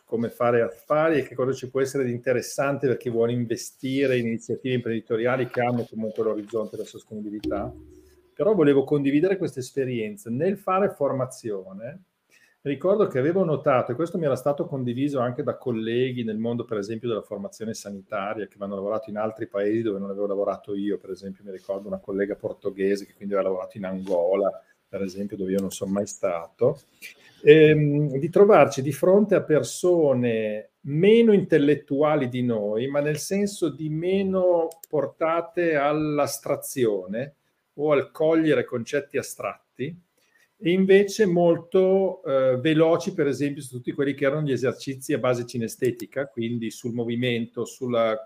[0.06, 4.18] come fare affari e che cosa ci può essere di interessante per chi vuole investire
[4.18, 7.74] in iniziative imprenditoriali che hanno comunque l'orizzonte della sostenibilità.
[8.34, 12.03] Però volevo condividere questa esperienza nel fare formazione
[12.66, 16.66] Ricordo che avevo notato, e questo mi era stato condiviso anche da colleghi nel mondo,
[16.66, 20.74] per esempio, della formazione sanitaria, che hanno lavorato in altri paesi dove non avevo lavorato
[20.74, 20.97] io.
[20.97, 24.49] Per esempio, mi ricordo una collega portoghese che quindi aveva lavorato in Angola,
[24.96, 26.80] per esempio, dove io non sono mai stato,
[27.43, 33.89] ehm, di trovarci di fronte a persone meno intellettuali di noi, ma nel senso di
[33.89, 37.36] meno portate all'astrazione
[37.74, 40.04] o al cogliere concetti astratti
[40.58, 45.18] e invece molto eh, veloci, per esempio, su tutti quelli che erano gli esercizi a
[45.18, 48.26] base cinestetica, quindi sul movimento, sul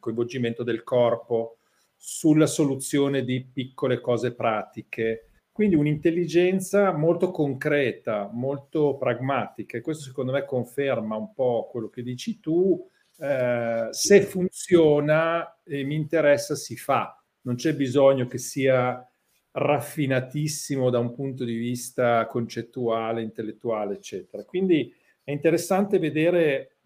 [0.00, 1.58] coinvolgimento del corpo,
[1.96, 5.28] sulla soluzione di piccole cose pratiche.
[5.52, 12.02] Quindi un'intelligenza molto concreta, molto pragmatica, e questo secondo me conferma un po' quello che
[12.02, 12.88] dici tu.
[13.18, 17.22] Eh, se funziona e mi interessa, si fa.
[17.42, 19.06] Non c'è bisogno che sia
[19.52, 24.44] raffinatissimo da un punto di vista concettuale, intellettuale, eccetera.
[24.44, 24.90] Quindi
[25.22, 26.76] è interessante vedere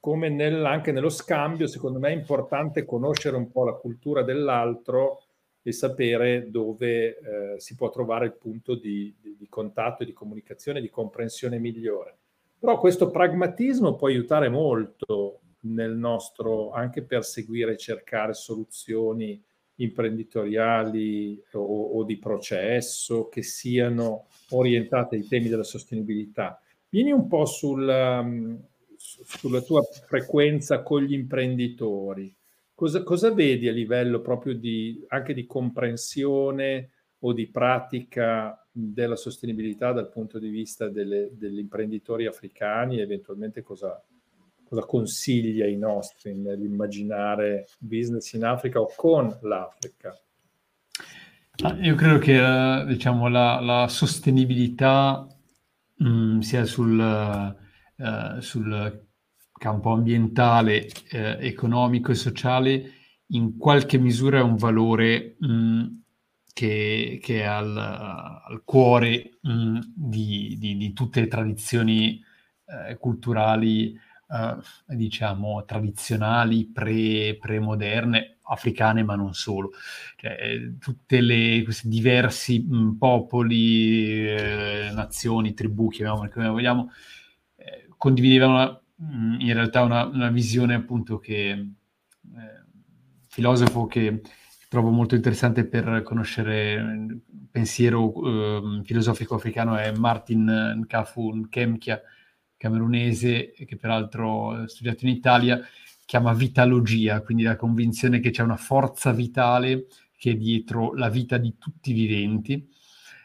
[0.00, 5.25] come nel, anche nello scambio, secondo me è importante conoscere un po' la cultura dell'altro
[5.66, 10.12] e sapere dove eh, si può trovare il punto di, di, di contatto e di
[10.12, 12.18] comunicazione, di comprensione migliore.
[12.56, 19.42] Però questo pragmatismo può aiutare molto nel nostro, anche per seguire e cercare soluzioni
[19.78, 26.60] imprenditoriali o, o, di processo che siano orientate ai temi della sostenibilità.
[26.88, 28.64] Vieni un po' sul, um,
[28.96, 32.35] sulla tua frequenza con gli imprenditori.
[32.76, 39.92] Cosa, cosa, vedi a livello proprio di, anche di comprensione o di pratica della sostenibilità
[39.92, 43.98] dal punto di vista delle, degli imprenditori africani e eventualmente cosa,
[44.62, 50.14] cosa consiglia ai nostri nell'immaginare business in Africa o con l'Africa?
[51.62, 55.26] Ah, io credo che eh, diciamo, la, la sostenibilità
[55.94, 57.54] mh, mm, sia sul,
[57.96, 59.06] uh, sul,
[59.58, 62.90] campo ambientale, eh, economico e sociale
[63.28, 65.86] in qualche misura è un valore mh, mm,
[66.52, 72.22] che, che, è al, al cuore mh, mm, di, di, di, tutte le tradizioni
[72.66, 73.92] eh, culturali
[74.28, 74.56] eh,
[74.94, 79.70] diciamo, tradizionali, pre, pre-moderne, africane, ma non solo.
[80.16, 86.90] Cioè, eh, tutte questi diversi mh, mm, popoli, eh, nazioni, tribù, chiamiamole come vogliamo,
[87.56, 91.72] eh, condividevano in realtà una, una, visione appunto che
[93.28, 94.22] filosofo che
[94.68, 97.20] trovo molto interessante per conoscere il
[97.50, 102.00] pensiero eh, filosofico africano è Martin Nkafu Nkemkia,
[102.56, 105.60] camerunese, che peraltro ha studiato in Italia,
[106.04, 109.86] chiama vitalogia, quindi la convinzione che c'è una forza vitale
[110.16, 112.68] che è dietro la vita di tutti i viventi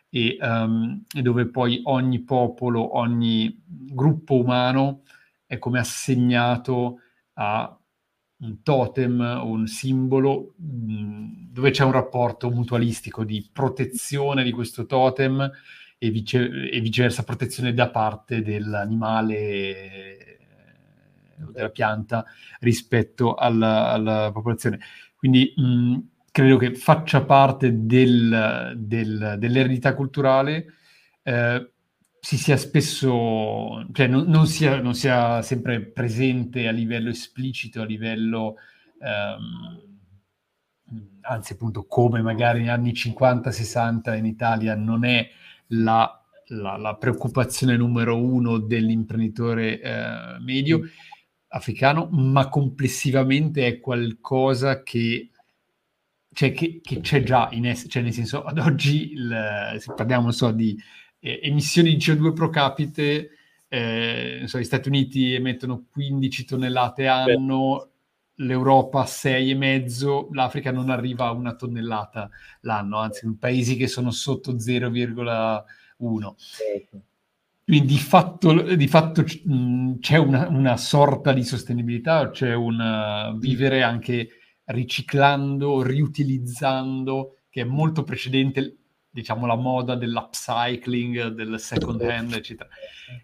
[0.09, 5.03] e, um, e dove poi ogni popolo, ogni gruppo umano
[5.51, 7.01] è come assegnato
[7.33, 7.77] a
[8.37, 15.51] un totem, un simbolo, mh, dove c'è un rapporto mutualistico di protezione di questo totem
[15.97, 20.37] e, vice, e viceversa protezione da parte dell'animale eh,
[21.45, 22.23] o della pianta
[22.61, 24.79] rispetto alla, alla popolazione.
[25.17, 25.97] Quindi mh,
[26.31, 30.75] credo che faccia parte del, del, dell'eredità culturale
[31.23, 31.70] eh,
[32.23, 37.85] si sia spesso, cioè non, non, sia, non, sia, sempre presente a livello esplicito, a
[37.85, 38.57] livello,
[38.99, 39.81] ehm,
[41.21, 45.27] anzi appunto come magari negli anni 50-60 in Italia non è
[45.69, 50.81] la, la, la preoccupazione numero uno dell'imprenditore eh, medio
[51.47, 55.31] africano, ma complessivamente è qualcosa che
[56.33, 60.31] cioè che, che, c'è già in essere, cioè nel senso ad oggi il, se parliamo
[60.31, 60.77] so, di
[61.21, 63.29] eh, emissioni di CO2 pro capite,
[63.67, 67.89] eh, so, gli Stati Uniti emettono 15 tonnellate anno,
[68.35, 68.45] Beh.
[68.45, 72.29] l'Europa 6,5, l'Africa non arriva a una tonnellata
[72.61, 76.33] l'anno, anzi in paesi che sono sotto 0,1.
[76.37, 77.01] Certo.
[77.63, 83.83] Quindi di fatto, di fatto mh, c'è una, una, sorta di sostenibilità, c'è un vivere
[83.83, 84.27] anche
[84.65, 88.80] riciclando, riutilizzando, che è molto precedente
[89.11, 92.69] diciamo, la moda dell'upcycling, del second hand, eccetera.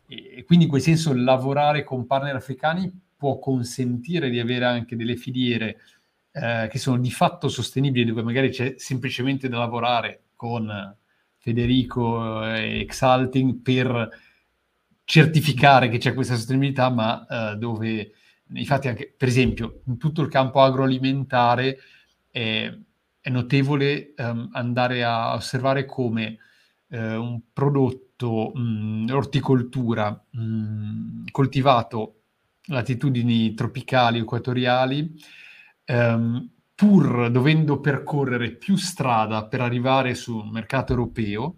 [0.05, 5.15] E, quindi in quel senso lavorare con partner africani può consentire di avere anche delle
[5.15, 5.79] filiere
[6.31, 10.95] eh, che sono di fatto sostenibili, dove magari c'è semplicemente da lavorare con
[11.37, 14.09] Federico e Exalting per
[15.03, 18.11] certificare che c'è questa sostenibilità, ma eh, dove
[18.53, 21.79] infatti anche, per esempio, in tutto il campo agroalimentare
[22.29, 22.81] eh,
[23.27, 26.37] è notevole um, andare a osservare come
[26.87, 32.21] eh, un prodotto mh, orticoltura mh, coltivato
[32.69, 35.13] a latitudini tropicali equatoriali,
[35.83, 41.55] ehm, pur dovendo percorrere più strada per arrivare sul mercato europeo,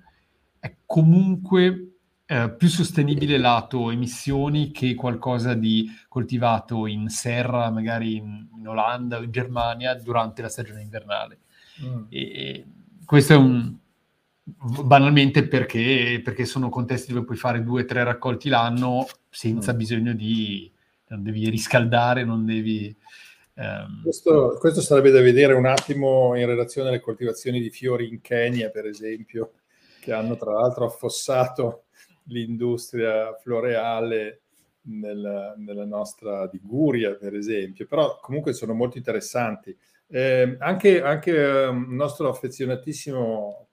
[0.59, 8.47] è comunque eh, più sostenibile lato emissioni che qualcosa di coltivato in serra, magari in,
[8.57, 11.41] in Olanda o in Germania durante la stagione invernale.
[11.83, 12.03] Mm.
[12.09, 12.65] E
[13.05, 13.77] questo è un
[14.41, 19.77] banalmente perché, perché, sono contesti dove puoi fare due o tre raccolti l'anno senza mm.
[19.77, 20.71] bisogno di
[21.09, 22.95] non devi riscaldare, non devi.
[23.55, 24.03] Um...
[24.03, 28.69] Questo, questo, sarebbe da vedere un attimo in relazione alle coltivazioni di fiori in Kenya,
[28.69, 29.53] per esempio,
[29.99, 31.85] che hanno tra l'altro affossato
[32.25, 34.41] l'industria floreale
[34.83, 37.85] nel, nella nostra Liguria, per esempio.
[37.87, 39.75] Però comunque sono molto interessanti.
[40.11, 43.67] Eh, anche, anche un ehm, nostro affezionatissimo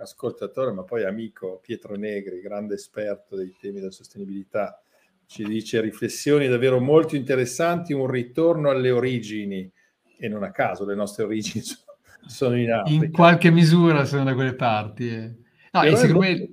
[0.00, 4.80] ascoltatore, ma poi amico Pietro Negri, grande esperto dei temi della sostenibilità,
[5.26, 9.70] ci dice riflessioni davvero molto interessanti, un ritorno alle origini
[10.18, 11.64] e non a caso le nostre origini
[12.26, 13.04] sono, in Africa.
[13.04, 15.08] In qualche misura sono da quelle parti.
[15.08, 15.34] Eh.
[15.72, 16.52] No, e secondo me...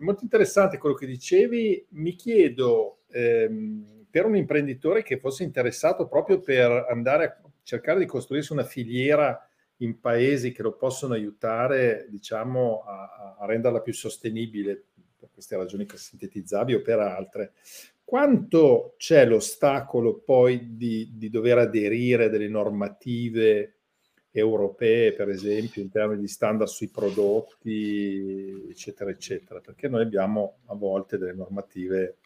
[0.00, 6.38] Molto interessante quello che dicevi, mi chiedo ehm, per un imprenditore che fosse interessato proprio
[6.38, 9.46] per andare a cercare di costruirsi una filiera
[9.78, 15.84] in paesi che lo possono aiutare, diciamo, a, a renderla più sostenibile per queste ragioni
[15.84, 17.52] che sintetizzavi o per altre.
[18.02, 23.74] Quanto c'è l'ostacolo poi di, di dover aderire a delle normative
[24.30, 30.74] europee, per esempio, in termini di standard sui prodotti, eccetera, eccetera, perché noi abbiamo a
[30.74, 32.16] volte delle normative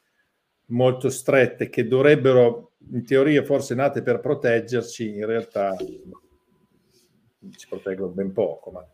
[0.72, 8.32] molto strette che dovrebbero, in teoria, forse nate per proteggerci, in realtà ci proteggono ben
[8.32, 8.70] poco.
[8.70, 8.86] Ma...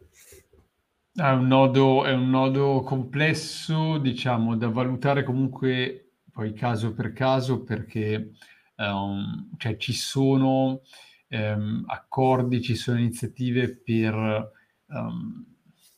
[1.15, 7.65] È un, nodo, è un nodo complesso, diciamo, da valutare comunque poi caso per caso
[7.65, 8.31] perché
[8.77, 10.83] um, cioè, ci sono
[11.31, 14.53] um, accordi, ci sono iniziative per
[14.87, 15.45] um,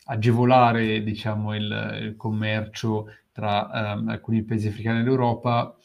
[0.05, 5.77] agevolare diciamo, il, il commercio tra um, alcuni paesi africani d'Europa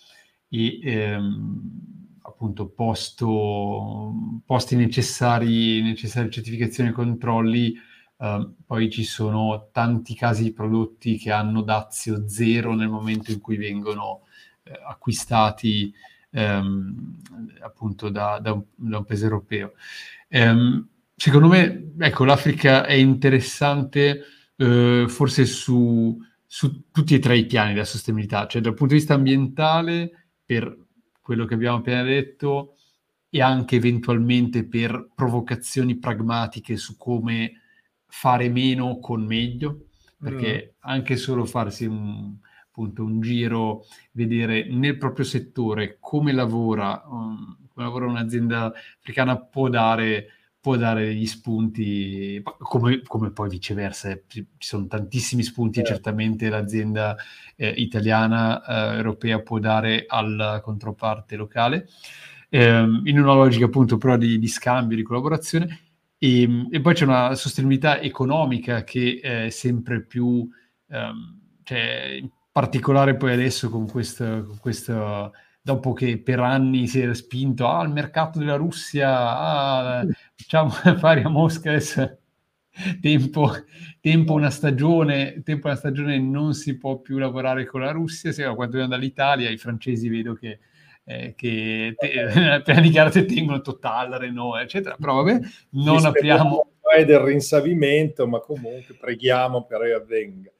[0.49, 4.13] e ehm, appunto posto,
[4.45, 7.75] posti necessari, necessarie certificazioni e controlli,
[8.17, 13.39] eh, poi ci sono tanti casi di prodotti che hanno dazio zero nel momento in
[13.41, 14.21] cui vengono
[14.63, 15.93] eh, acquistati
[16.31, 17.17] ehm,
[17.61, 19.73] appunto da, da, un, da, un, paese europeo.
[20.27, 24.23] Ehm, secondo me, ecco, l'Africa è interessante
[24.57, 28.99] eh, forse su, su, tutti e tre i piani della sostenibilità, cioè dal punto di
[28.99, 30.77] vista ambientale, per
[31.21, 32.75] quello che abbiamo appena detto,
[33.29, 37.61] e anche eventualmente per provocazioni pragmatiche su come
[38.07, 39.87] fare meno con meglio,
[40.17, 40.89] perché mm.
[40.89, 42.35] anche solo farsi un,
[42.67, 49.69] appunto un giro, vedere nel proprio settore come lavora, um, come lavora un'azienda africana può
[49.69, 50.27] dare,
[50.65, 55.93] può dare degli spunti, come, come poi viceversa, eh, ci sono tantissimi spunti e certo.
[55.93, 57.15] certamente l'azienda
[57.55, 61.87] eh, italiana, eh, europea può dare alla controparte locale,
[62.49, 65.81] ehm, in una logica appunto però di, di scambio, di collaborazione.
[66.17, 70.49] E, e, poi c'è una sostenibilità economica che è sempre più...
[70.87, 75.31] Um, cioè, particolare poi adesso con questo, con questo
[75.65, 80.05] dopo che per anni si era spinto al ah, mercato della Russia, ah,
[80.45, 82.19] facciamo affari a Mosca adesso.
[82.99, 83.51] Tempo,
[84.01, 88.43] tempo, una stagione, tempo una stagione non si può più lavorare con la Russia, se
[88.43, 90.59] quando vengono dall'Italia i francesi vedo che,
[91.05, 92.19] eh, che te,
[92.51, 96.71] appena tengono Total, Renault, eccetera, però vabbè, non apriamo...
[97.05, 100.51] del rinsavimento, ma comunque preghiamo per che avvenga.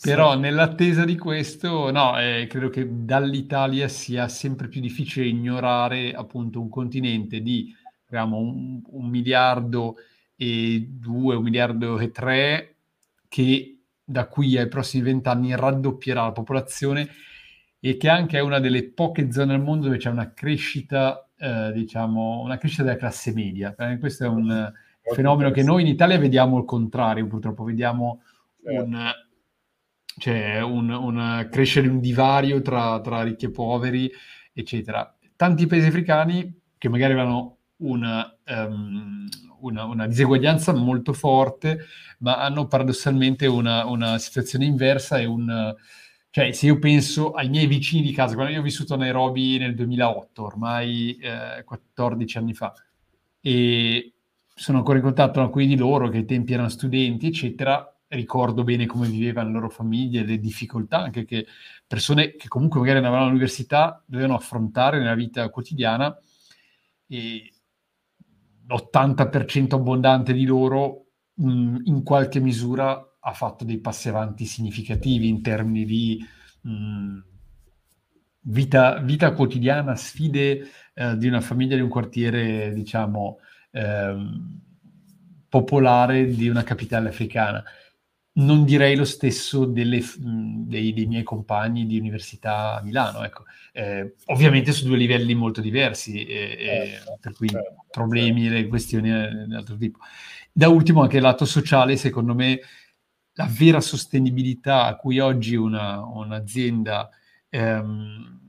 [0.00, 0.38] Però sì.
[0.38, 6.68] nell'attesa di questo, no, eh, credo che dall'Italia sia sempre più difficile ignorare appunto un
[6.68, 7.74] continente di
[8.08, 9.96] diciamo, un, un miliardo
[10.36, 12.76] e due, un miliardo e tre,
[13.28, 17.08] che da qui ai prossimi vent'anni raddoppierà la popolazione
[17.80, 21.72] e che anche è una delle poche zone al mondo dove c'è una crescita, eh,
[21.72, 23.74] diciamo, una crescita della classe media.
[23.76, 24.72] Eh, questo è un
[25.14, 28.22] fenomeno che noi in Italia vediamo al contrario, purtroppo vediamo
[28.62, 28.84] certo.
[28.84, 29.12] un
[30.18, 34.10] c'è un, un crescere un divario tra, tra, ricchi e poveri,
[34.52, 35.14] eccetera.
[35.36, 39.28] Tanti paesi africani che magari avevano una, um,
[39.60, 41.86] una, una diseguaglianza molto forte,
[42.18, 45.74] ma hanno paradossalmente una, una situazione inversa e un...
[46.30, 49.56] Cioè, se io penso ai miei vicini di casa, quando io ho vissuto a Nairobi
[49.56, 52.74] nel 2008, ormai eh, 14 anni fa,
[53.40, 54.12] e
[54.54, 58.64] sono ancora in contatto con alcuni di loro che ai tempi erano studenti, eccetera, ricordo
[58.64, 61.46] bene come vivevano le loro famiglie, le difficoltà anche che
[61.86, 66.16] persone che comunque magari andavano all'università dovevano affrontare nella vita quotidiana
[67.06, 67.52] e
[68.66, 75.42] l'80% abbondante di loro mh, in qualche misura ha fatto dei passi avanti significativi in
[75.42, 76.24] termini di
[76.62, 77.18] mh,
[78.42, 83.38] vita, vita, quotidiana, sfide eh, di una famiglia di un quartiere, diciamo,
[83.70, 84.16] eh,
[85.48, 87.62] popolare di una capitale africana
[88.36, 93.44] non direi lo stesso delle, dei, dei, miei compagni di università a Milano, ecco.
[93.72, 98.58] eh, ovviamente su due livelli molto diversi, eh, certo, per cui certo, problemi certo.
[98.58, 99.98] e questioni di altro tipo.
[100.52, 102.60] Da ultimo anche il lato sociale, secondo me
[103.32, 107.10] la vera sostenibilità a cui oggi una, un'azienda
[107.48, 108.40] ehm,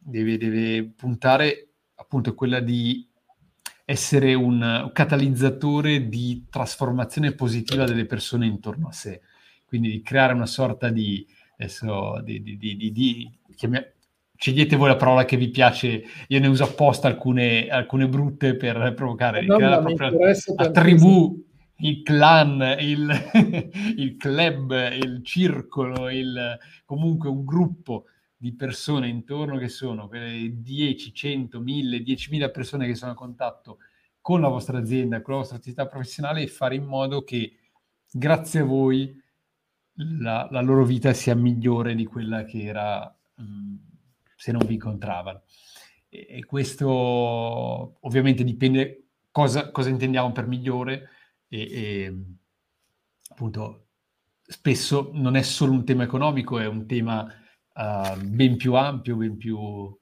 [0.00, 3.07] deve, deve puntare appunto è quella di
[3.90, 9.22] essere un catalizzatore di trasformazione positiva delle persone intorno a sé,
[9.64, 11.26] quindi di creare una sorta di,
[11.56, 13.82] adesso, di, di, di, di chiamia,
[14.36, 18.92] scegliete voi la parola che vi piace, io ne uso apposta alcune, alcune brutte per
[18.94, 20.18] provocare, no, creare proprio
[20.54, 21.42] la tribù,
[21.76, 23.10] il clan, il,
[23.96, 24.70] il club,
[25.02, 28.04] il circolo, il, comunque un gruppo
[28.40, 33.78] di persone intorno che sono quelle 10, 100, 1000, 10.000 persone che sono a contatto
[34.20, 37.58] con la vostra azienda, con la vostra attività professionale e fare in modo che
[38.08, 39.20] grazie a voi
[40.20, 43.74] la, la loro vita sia migliore di quella che era mh, mm,
[44.36, 45.42] se non vi incontravano.
[46.08, 51.08] E, e, questo ovviamente dipende cosa, cosa intendiamo per migliore
[51.48, 52.24] e, e
[53.30, 53.86] appunto
[54.42, 57.26] spesso non è solo un tema economico, è un tema
[57.78, 59.96] uh, ben più ampio, ben più uh,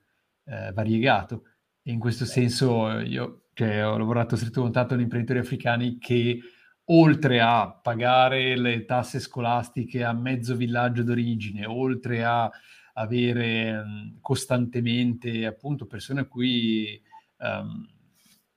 [0.73, 1.43] variegato.
[1.83, 6.41] E in questo senso io cioè, ho lavorato a stretto contatto con imprenditori africani che
[6.89, 12.51] oltre a pagare le tasse scolastiche a mezzo villaggio d'origine, oltre a
[12.95, 17.01] avere um, costantemente appunto persone a cui
[17.39, 17.87] um,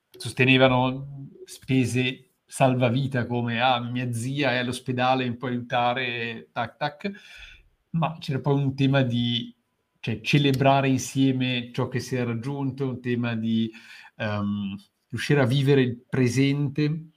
[0.10, 7.12] sostenevano spese salvavita come ah, mia zia è all'ospedale, mi può aiutare, tac tac,
[7.92, 9.54] ma c'era poi un tema di
[10.00, 13.70] cioè, celebrare insieme ciò che si è raggiunto, un tema di
[14.18, 14.76] um,
[15.10, 17.10] riuscire a vivere il presente,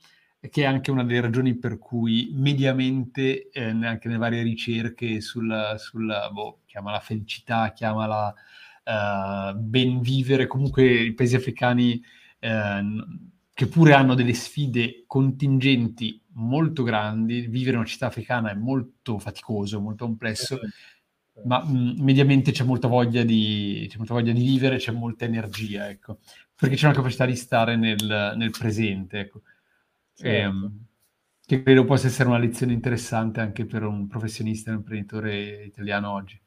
[0.51, 5.79] che è anche una delle ragioni per cui mediamente, eh, anche nelle varie ricerche sulla,
[5.79, 8.35] sulla boh, chiamala felicità, chiamala
[8.85, 12.03] uh, ben vivere, comunque i paesi africani
[12.41, 18.55] uh, che pure hanno delle sfide contingenti molto grandi, vivere in una città africana è
[18.55, 20.59] molto faticoso, molto complesso,
[21.45, 22.89] ma mh, mediamente c'è molta,
[23.25, 26.19] di, c'è molta voglia di vivere, c'è molta energia, ecco,
[26.55, 29.43] perché c'è una capacità di stare nel, nel presente, ecco.
[30.15, 30.29] Certo.
[30.29, 30.85] E, ehm,
[31.45, 36.11] che credo possa essere una lezione interessante anche per un professionista e un imprenditore italiano
[36.13, 36.41] oggi.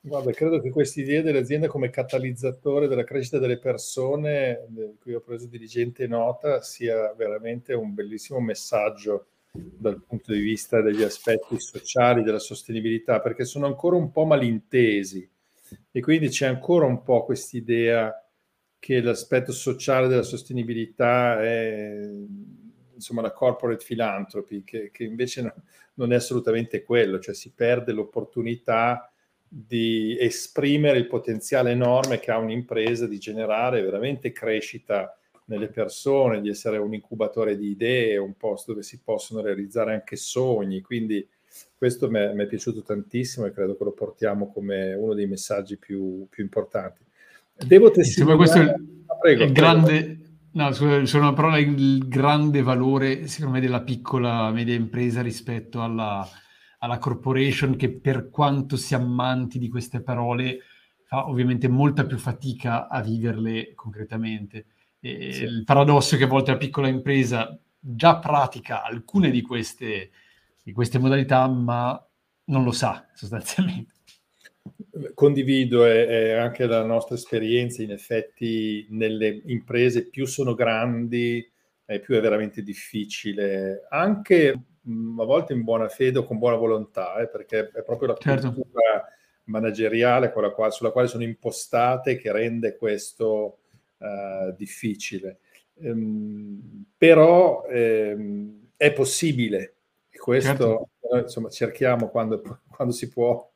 [0.00, 5.20] Guarda, credo che questa idea dell'azienda come catalizzatore della crescita delle persone, di cui ho
[5.20, 12.22] preso dirigente nota, sia veramente un bellissimo messaggio dal punto di vista degli aspetti sociali
[12.22, 15.28] della sostenibilità, perché sono ancora un po' malintesi.
[15.90, 18.24] E quindi c'è ancora un po' quest'idea
[18.78, 22.08] che l'aspetto sociale della sostenibilità è
[22.94, 25.54] insomma la corporate philanthropy, che, che invece no,
[25.94, 29.12] non è assolutamente quello, cioè si perde l'opportunità
[29.48, 36.50] di esprimere il potenziale enorme che ha un'impresa di generare veramente crescita nelle persone, di
[36.50, 40.82] essere un incubatore di idee, un posto dove si possono realizzare anche sogni.
[40.82, 41.26] Quindi
[41.76, 46.26] questo mi è, piaciuto tantissimo e credo che lo portiamo come uno dei messaggi più,
[46.28, 47.02] più importanti.
[47.54, 48.38] Devo testimoniare...
[48.38, 50.18] Questo è il, ah, prego, il grande...
[50.50, 55.80] No, scusa, sono una parola, il grande valore, secondo me, della piccola media impresa rispetto
[55.80, 56.26] alla,
[56.78, 60.60] alla corporation che per quanto si ammanti di queste parole
[61.04, 64.66] fa ovviamente molta più fatica a viverle concretamente.
[65.00, 65.08] Sì.
[65.08, 70.10] Il paradosso è che a volte la piccola impresa già pratica alcune di queste,
[70.62, 72.00] di queste modalità, ma
[72.44, 73.94] non lo sa sostanzialmente.
[75.14, 81.50] Condivido, è, è, anche la nostra esperienza, in effetti nelle imprese più sono grandi,
[81.86, 84.54] eh, più è veramente difficile, anche
[85.18, 88.52] a volte in buona fede o con buona volontà, eh, perché è proprio la certo.
[88.52, 89.06] cultura
[89.44, 93.58] manageriale quale, sulla quale sono impostate che rende questo
[93.98, 95.40] uh, difficile.
[95.74, 99.74] Um, però um, è possibile,
[100.10, 101.16] e questo certo.
[101.16, 103.48] eh, insomma cerchiamo quando, quando si può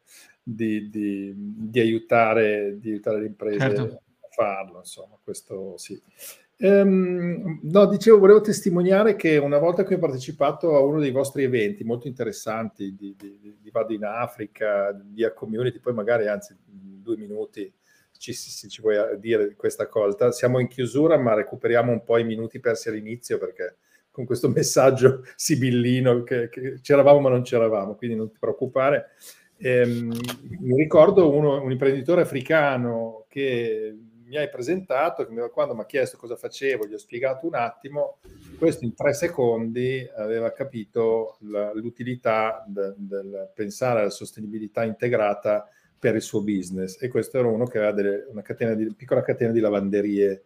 [0.42, 4.02] di, di, di, aiutare, di aiutare le imprese certo.
[4.20, 6.00] a farlo, insomma, questo sì.
[6.58, 11.42] Um, no, dicevo, volevo testimoniare che una volta che ho partecipato a uno dei vostri
[11.42, 16.56] eventi molto interessanti di, di, di Vado in Africa, di a community, poi magari anzi
[16.64, 17.72] due minuti
[18.16, 20.30] ci, se ci vuoi dire questa cosa.
[20.30, 23.78] Siamo in chiusura, ma recuperiamo un po' i minuti persi all'inizio perché
[24.12, 29.10] con questo messaggio sibillino che, che c'eravamo ma non c'eravamo, quindi non ti preoccupare.
[29.56, 30.12] Ehm,
[30.60, 33.96] mi ricordo uno, un imprenditore africano che
[34.32, 38.16] mi hai presentato, quando mi ha chiesto cosa facevo, gli ho spiegato un attimo,
[38.56, 41.36] questo in tre secondi aveva capito
[41.74, 45.68] l'utilità del, pensare alla sostenibilità integrata
[45.98, 49.20] per il suo business e questo era uno che aveva delle, una catena di, piccola
[49.20, 50.44] catena di lavanderie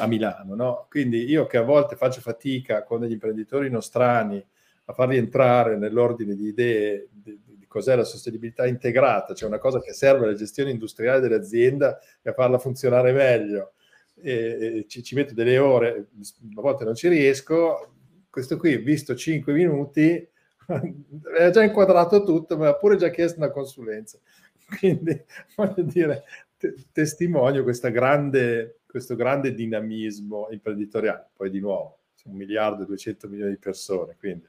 [0.00, 0.56] a Milano.
[0.56, 0.86] No?
[0.90, 4.44] Quindi io che a volte faccio fatica con degli imprenditori nostrani
[4.86, 7.40] a farli entrare nell'ordine di idee di,
[7.70, 12.32] cos'è la sostenibilità integrata, cioè una cosa che serve alla gestione industriale dell'azienda e a
[12.32, 13.74] farla funzionare meglio.
[14.20, 16.08] E, e ci, ci, metto delle ore,
[16.56, 17.92] a volte non ci riesco.
[18.28, 20.28] Questo qui, visto 5 minuti,
[20.66, 24.18] aveva già inquadrato tutto, ma ha pure già chiesto una consulenza.
[24.76, 26.24] Quindi, voglio dire,
[26.56, 31.28] te, testimonio grande, questo grande dinamismo imprenditoriale.
[31.36, 34.48] Poi di nuovo, un miliardo e 200 milioni di persone, quindi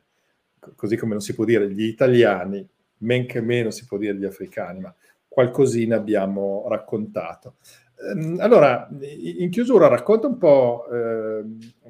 [0.76, 2.68] così come non si può dire gli italiani
[3.02, 4.96] men che meno si può dire gli africani, ma
[5.28, 7.56] qualcosina abbiamo raccontato.
[8.10, 11.44] Ehm, allora, in chiusura racconta un po', eh,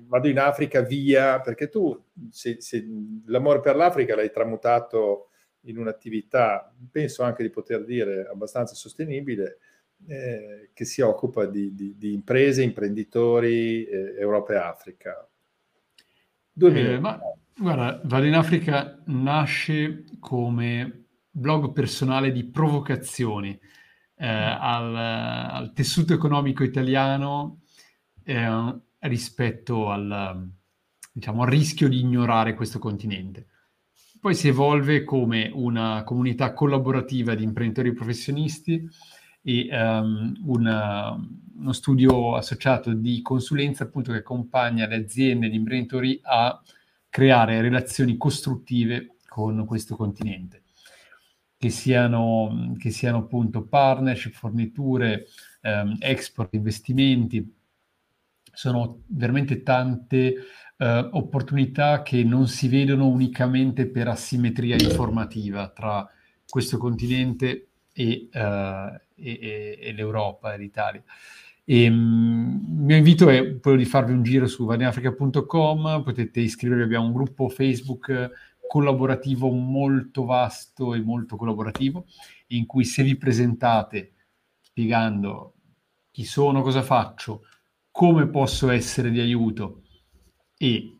[0.07, 1.97] vado in Africa via, perché tu
[2.29, 2.85] se, se
[3.25, 5.29] l'amore per l'Africa l'hai tramutato
[5.61, 9.57] in un'attività, penso anche di poter dire, abbastanza sostenibile,
[10.07, 15.27] eh, che si occupa di, di, di imprese, imprenditori, eh, Europa e Africa.
[16.51, 16.99] Due eh.
[16.99, 17.19] Ma,
[17.57, 21.00] guarda, Vado in Africa nasce come
[21.31, 23.57] blog personale di provocazioni
[24.15, 24.57] eh, mm.
[24.59, 27.61] al, al, tessuto economico italiano
[28.23, 30.47] eh, rispetto al,
[31.11, 33.47] diciamo, al rischio di ignorare questo continente.
[34.19, 38.87] Poi si evolve come una comunità collaborativa di imprenditori professionisti
[39.41, 41.17] e um, una,
[41.55, 46.61] uno studio associato di consulenza appunto che accompagna le aziende e gli imprenditori a
[47.09, 50.60] creare relazioni costruttive con questo continente
[51.61, 55.27] che siano, che siano appunto partnership, forniture,
[55.61, 57.55] ehm, export, investimenti.
[58.51, 60.33] Sono veramente tante
[60.75, 66.09] eh, opportunità che non si vedono unicamente per asimmetria informativa tra
[66.49, 71.03] questo continente e, uh, e, e l'Europa e l'Italia.
[71.63, 76.81] E, um, il mio invito è quello di farvi un giro su vaniafrica.com, potete iscrivervi,
[76.81, 82.05] abbiamo un gruppo Facebook collaborativo molto vasto e molto collaborativo,
[82.47, 84.13] in cui se vi presentate
[84.61, 85.55] spiegando
[86.09, 87.41] chi sono, cosa faccio,
[87.91, 89.81] come posso essere di aiuto
[90.55, 90.99] e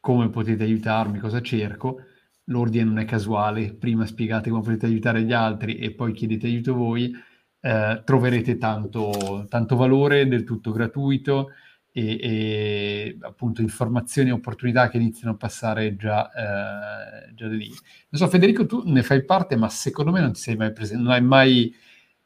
[0.00, 1.98] come potete aiutarmi, cosa cerco,
[2.44, 6.72] l'ordine non è casuale, prima spiegate come potete aiutare gli altri e poi chiedete aiuto
[6.72, 7.12] voi,
[7.60, 11.50] eh, troverete tanto, tanto, valore, del tutto gratuito
[11.96, 17.68] e, e, appunto informazioni e opportunità che iniziano a passare già, eh, già lì.
[17.68, 21.04] Non so, Federico, tu ne fai parte, ma secondo me non ti sei mai presente,
[21.04, 21.72] non hai mai,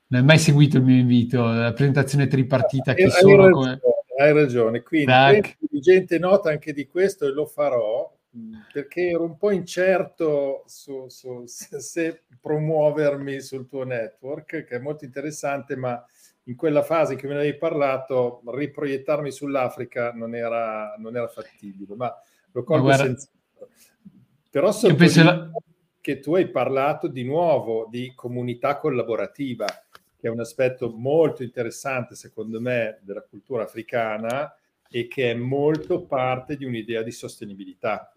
[0.07, 3.51] non hai mai seguito il mio invito, la presentazione tripartita che hai, sono hai ragione,
[3.51, 3.81] come...
[4.17, 8.11] Hai ragione, quindi gente nota anche di questo e lo farò
[8.73, 14.79] perché ero un po' incerto su, su se, se, promuovermi sul tuo network, che è
[14.79, 16.03] molto interessante, ma
[16.49, 21.95] in quella fase che me ne avevi parlato, riproiettarmi sull'Africa non era, non era fattibile,
[21.95, 22.13] ma
[22.53, 23.29] lo colgo senza...
[24.51, 25.51] Però la...
[26.01, 32.15] che tu hai parlato di nuovo di comunità collaborativa, che è un aspetto molto interessante,
[32.15, 34.55] secondo me, della cultura africana,
[34.91, 38.11] e che è molto parte di un'idea di sostenibilità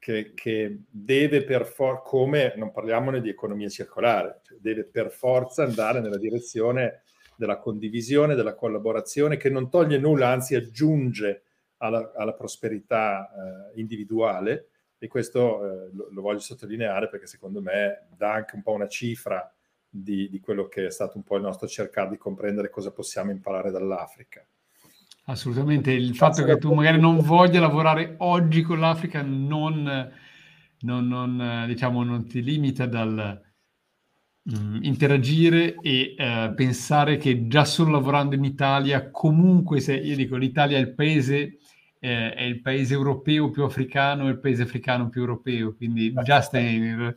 [0.00, 5.62] che, che deve per forza, come non parliamone di economia circolare, cioè deve per forza
[5.62, 7.02] andare nella direzione
[7.38, 11.44] della condivisione, della collaborazione, che non toglie nulla, anzi aggiunge
[11.76, 18.08] alla, alla prosperità eh, individuale e questo eh, lo, lo, voglio sottolineare perché secondo me
[18.16, 19.48] dà anche un po' una cifra
[19.88, 23.30] di, di quello che è stato un po' il nostro cercare di comprendere cosa possiamo
[23.30, 24.44] imparare dall'Africa.
[25.26, 30.12] Assolutamente, il fatto che tu magari non voglia lavorare oggi con l'Africa non,
[30.80, 33.46] non, non, diciamo, non ti limita dal
[34.52, 40.36] um, interagire e uh, pensare che già solo lavorando in Italia, comunque se io dico
[40.36, 41.58] l'Italia è il paese,
[42.00, 46.40] eh, è il paese europeo più africano e il paese africano più europeo, quindi già
[46.40, 47.14] stai in, in no,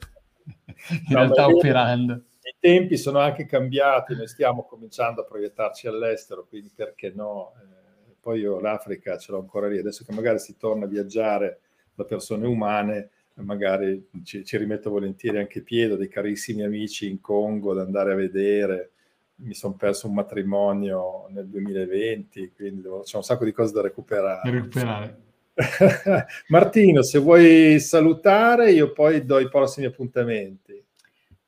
[1.07, 2.23] realtà operando.
[2.43, 7.53] I tempi sono anche cambiati, noi stiamo cominciando a proiettarci all'estero, quindi perché no?
[7.59, 11.59] Eh, poi io l'Africa ce l'ho ancora lì, adesso che magari si torna a viaggiare
[11.93, 17.73] da persone umane, magari ci, ci rimetto volentieri anche piede dei carissimi amici in Congo
[17.73, 18.91] da andare a vedere.
[19.35, 23.81] Mi sono perso un matrimonio nel 2020, quindi devo, c'è un sacco di cose da
[23.81, 24.51] recuperare.
[24.51, 25.21] recuperare.
[26.49, 30.83] Martino, se vuoi salutare, io poi do i prossimi appuntamenti.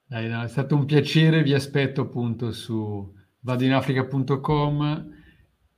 [0.06, 5.22] Dai, no, è stato un piacere, vi aspetto appunto su vadinafrica.com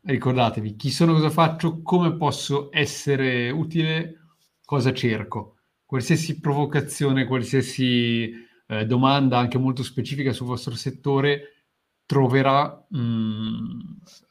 [0.05, 4.19] ricordatevi chi sono, cosa faccio, come posso essere utile,
[4.63, 5.54] cosa cerco.
[5.85, 8.31] Qualsiasi provocazione, qualsiasi
[8.67, 11.55] eh, domanda, anche molto specifica sul vostro settore,
[12.05, 13.79] troverà mh, mm,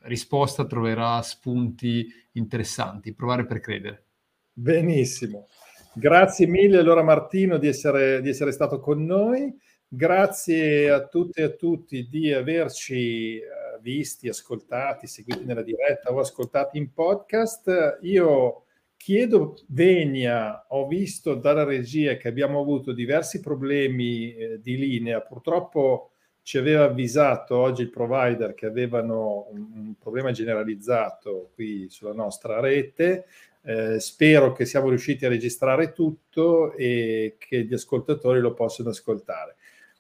[0.02, 3.14] risposta, troverà spunti interessanti.
[3.14, 4.04] Provare per credere.
[4.52, 5.48] Benissimo.
[5.92, 9.56] Grazie mille allora Martino di essere, di essere stato con noi.
[9.86, 13.42] Grazie a tutte e a tutti di averci eh,
[13.80, 17.98] visti, ascoltati, seguiti nella diretta o ascoltati in podcast.
[18.02, 18.63] Io
[19.04, 26.12] chiedo venia, ho visto dalla regia che abbiamo avuto diversi problemi eh, di linea, purtroppo
[26.40, 32.60] ci aveva avvisato oggi il provider che avevano un, un problema generalizzato qui sulla nostra
[32.60, 33.26] rete.
[33.62, 39.56] Eh, spero che siamo riusciti a registrare tutto e che gli ascoltatori lo possano ascoltare.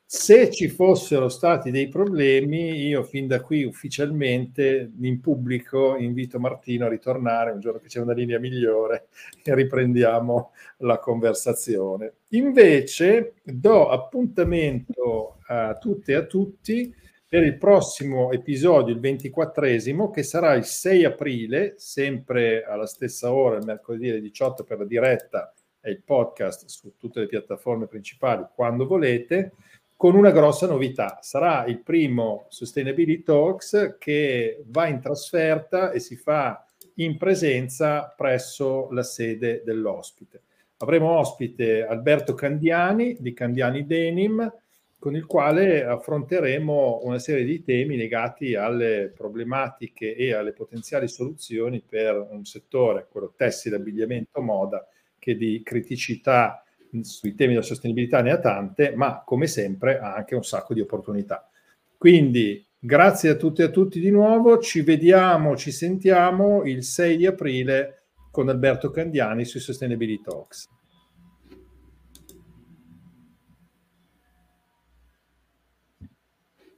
[0.06, 6.84] Se ci fossero stati dei problemi, io fin da qui ufficialmente in pubblico invito Martino
[6.84, 9.08] a ritornare un giorno che c'è una linea migliore
[9.42, 12.16] e riprendiamo la conversazione.
[12.28, 16.94] Invece do appuntamento a tutte e a tutti
[17.26, 23.56] per il prossimo episodio, il ventiquattresimo, che sarà il 6 aprile, sempre alla stessa ora,
[23.56, 28.46] il mercoledì alle 18 per la diretta e il podcast su tutte le piattaforme principali
[28.54, 29.52] quando volete
[29.96, 31.18] con una grossa novità.
[31.20, 36.64] Sarà il primo Sustainability Talks che va in trasferta e si fa
[36.96, 40.42] in presenza presso la sede dell'ospite.
[40.78, 44.52] Avremo ospite Alberto Candiani di Candiani Denim,
[44.98, 51.82] con il quale affronteremo una serie di temi legati alle problematiche e alle potenziali soluzioni
[51.86, 54.86] per un settore, quello tessile, abbigliamento, moda,
[55.18, 56.63] che di criticità
[57.02, 60.80] sui temi della sostenibilità ne ha tante, ma come sempre ha anche un sacco di
[60.80, 61.48] opportunità.
[61.96, 67.16] Quindi grazie a tutti e a tutti di nuovo, ci vediamo, ci sentiamo il 6
[67.16, 70.68] di aprile con Alberto Candiani sui Sustainability Talks.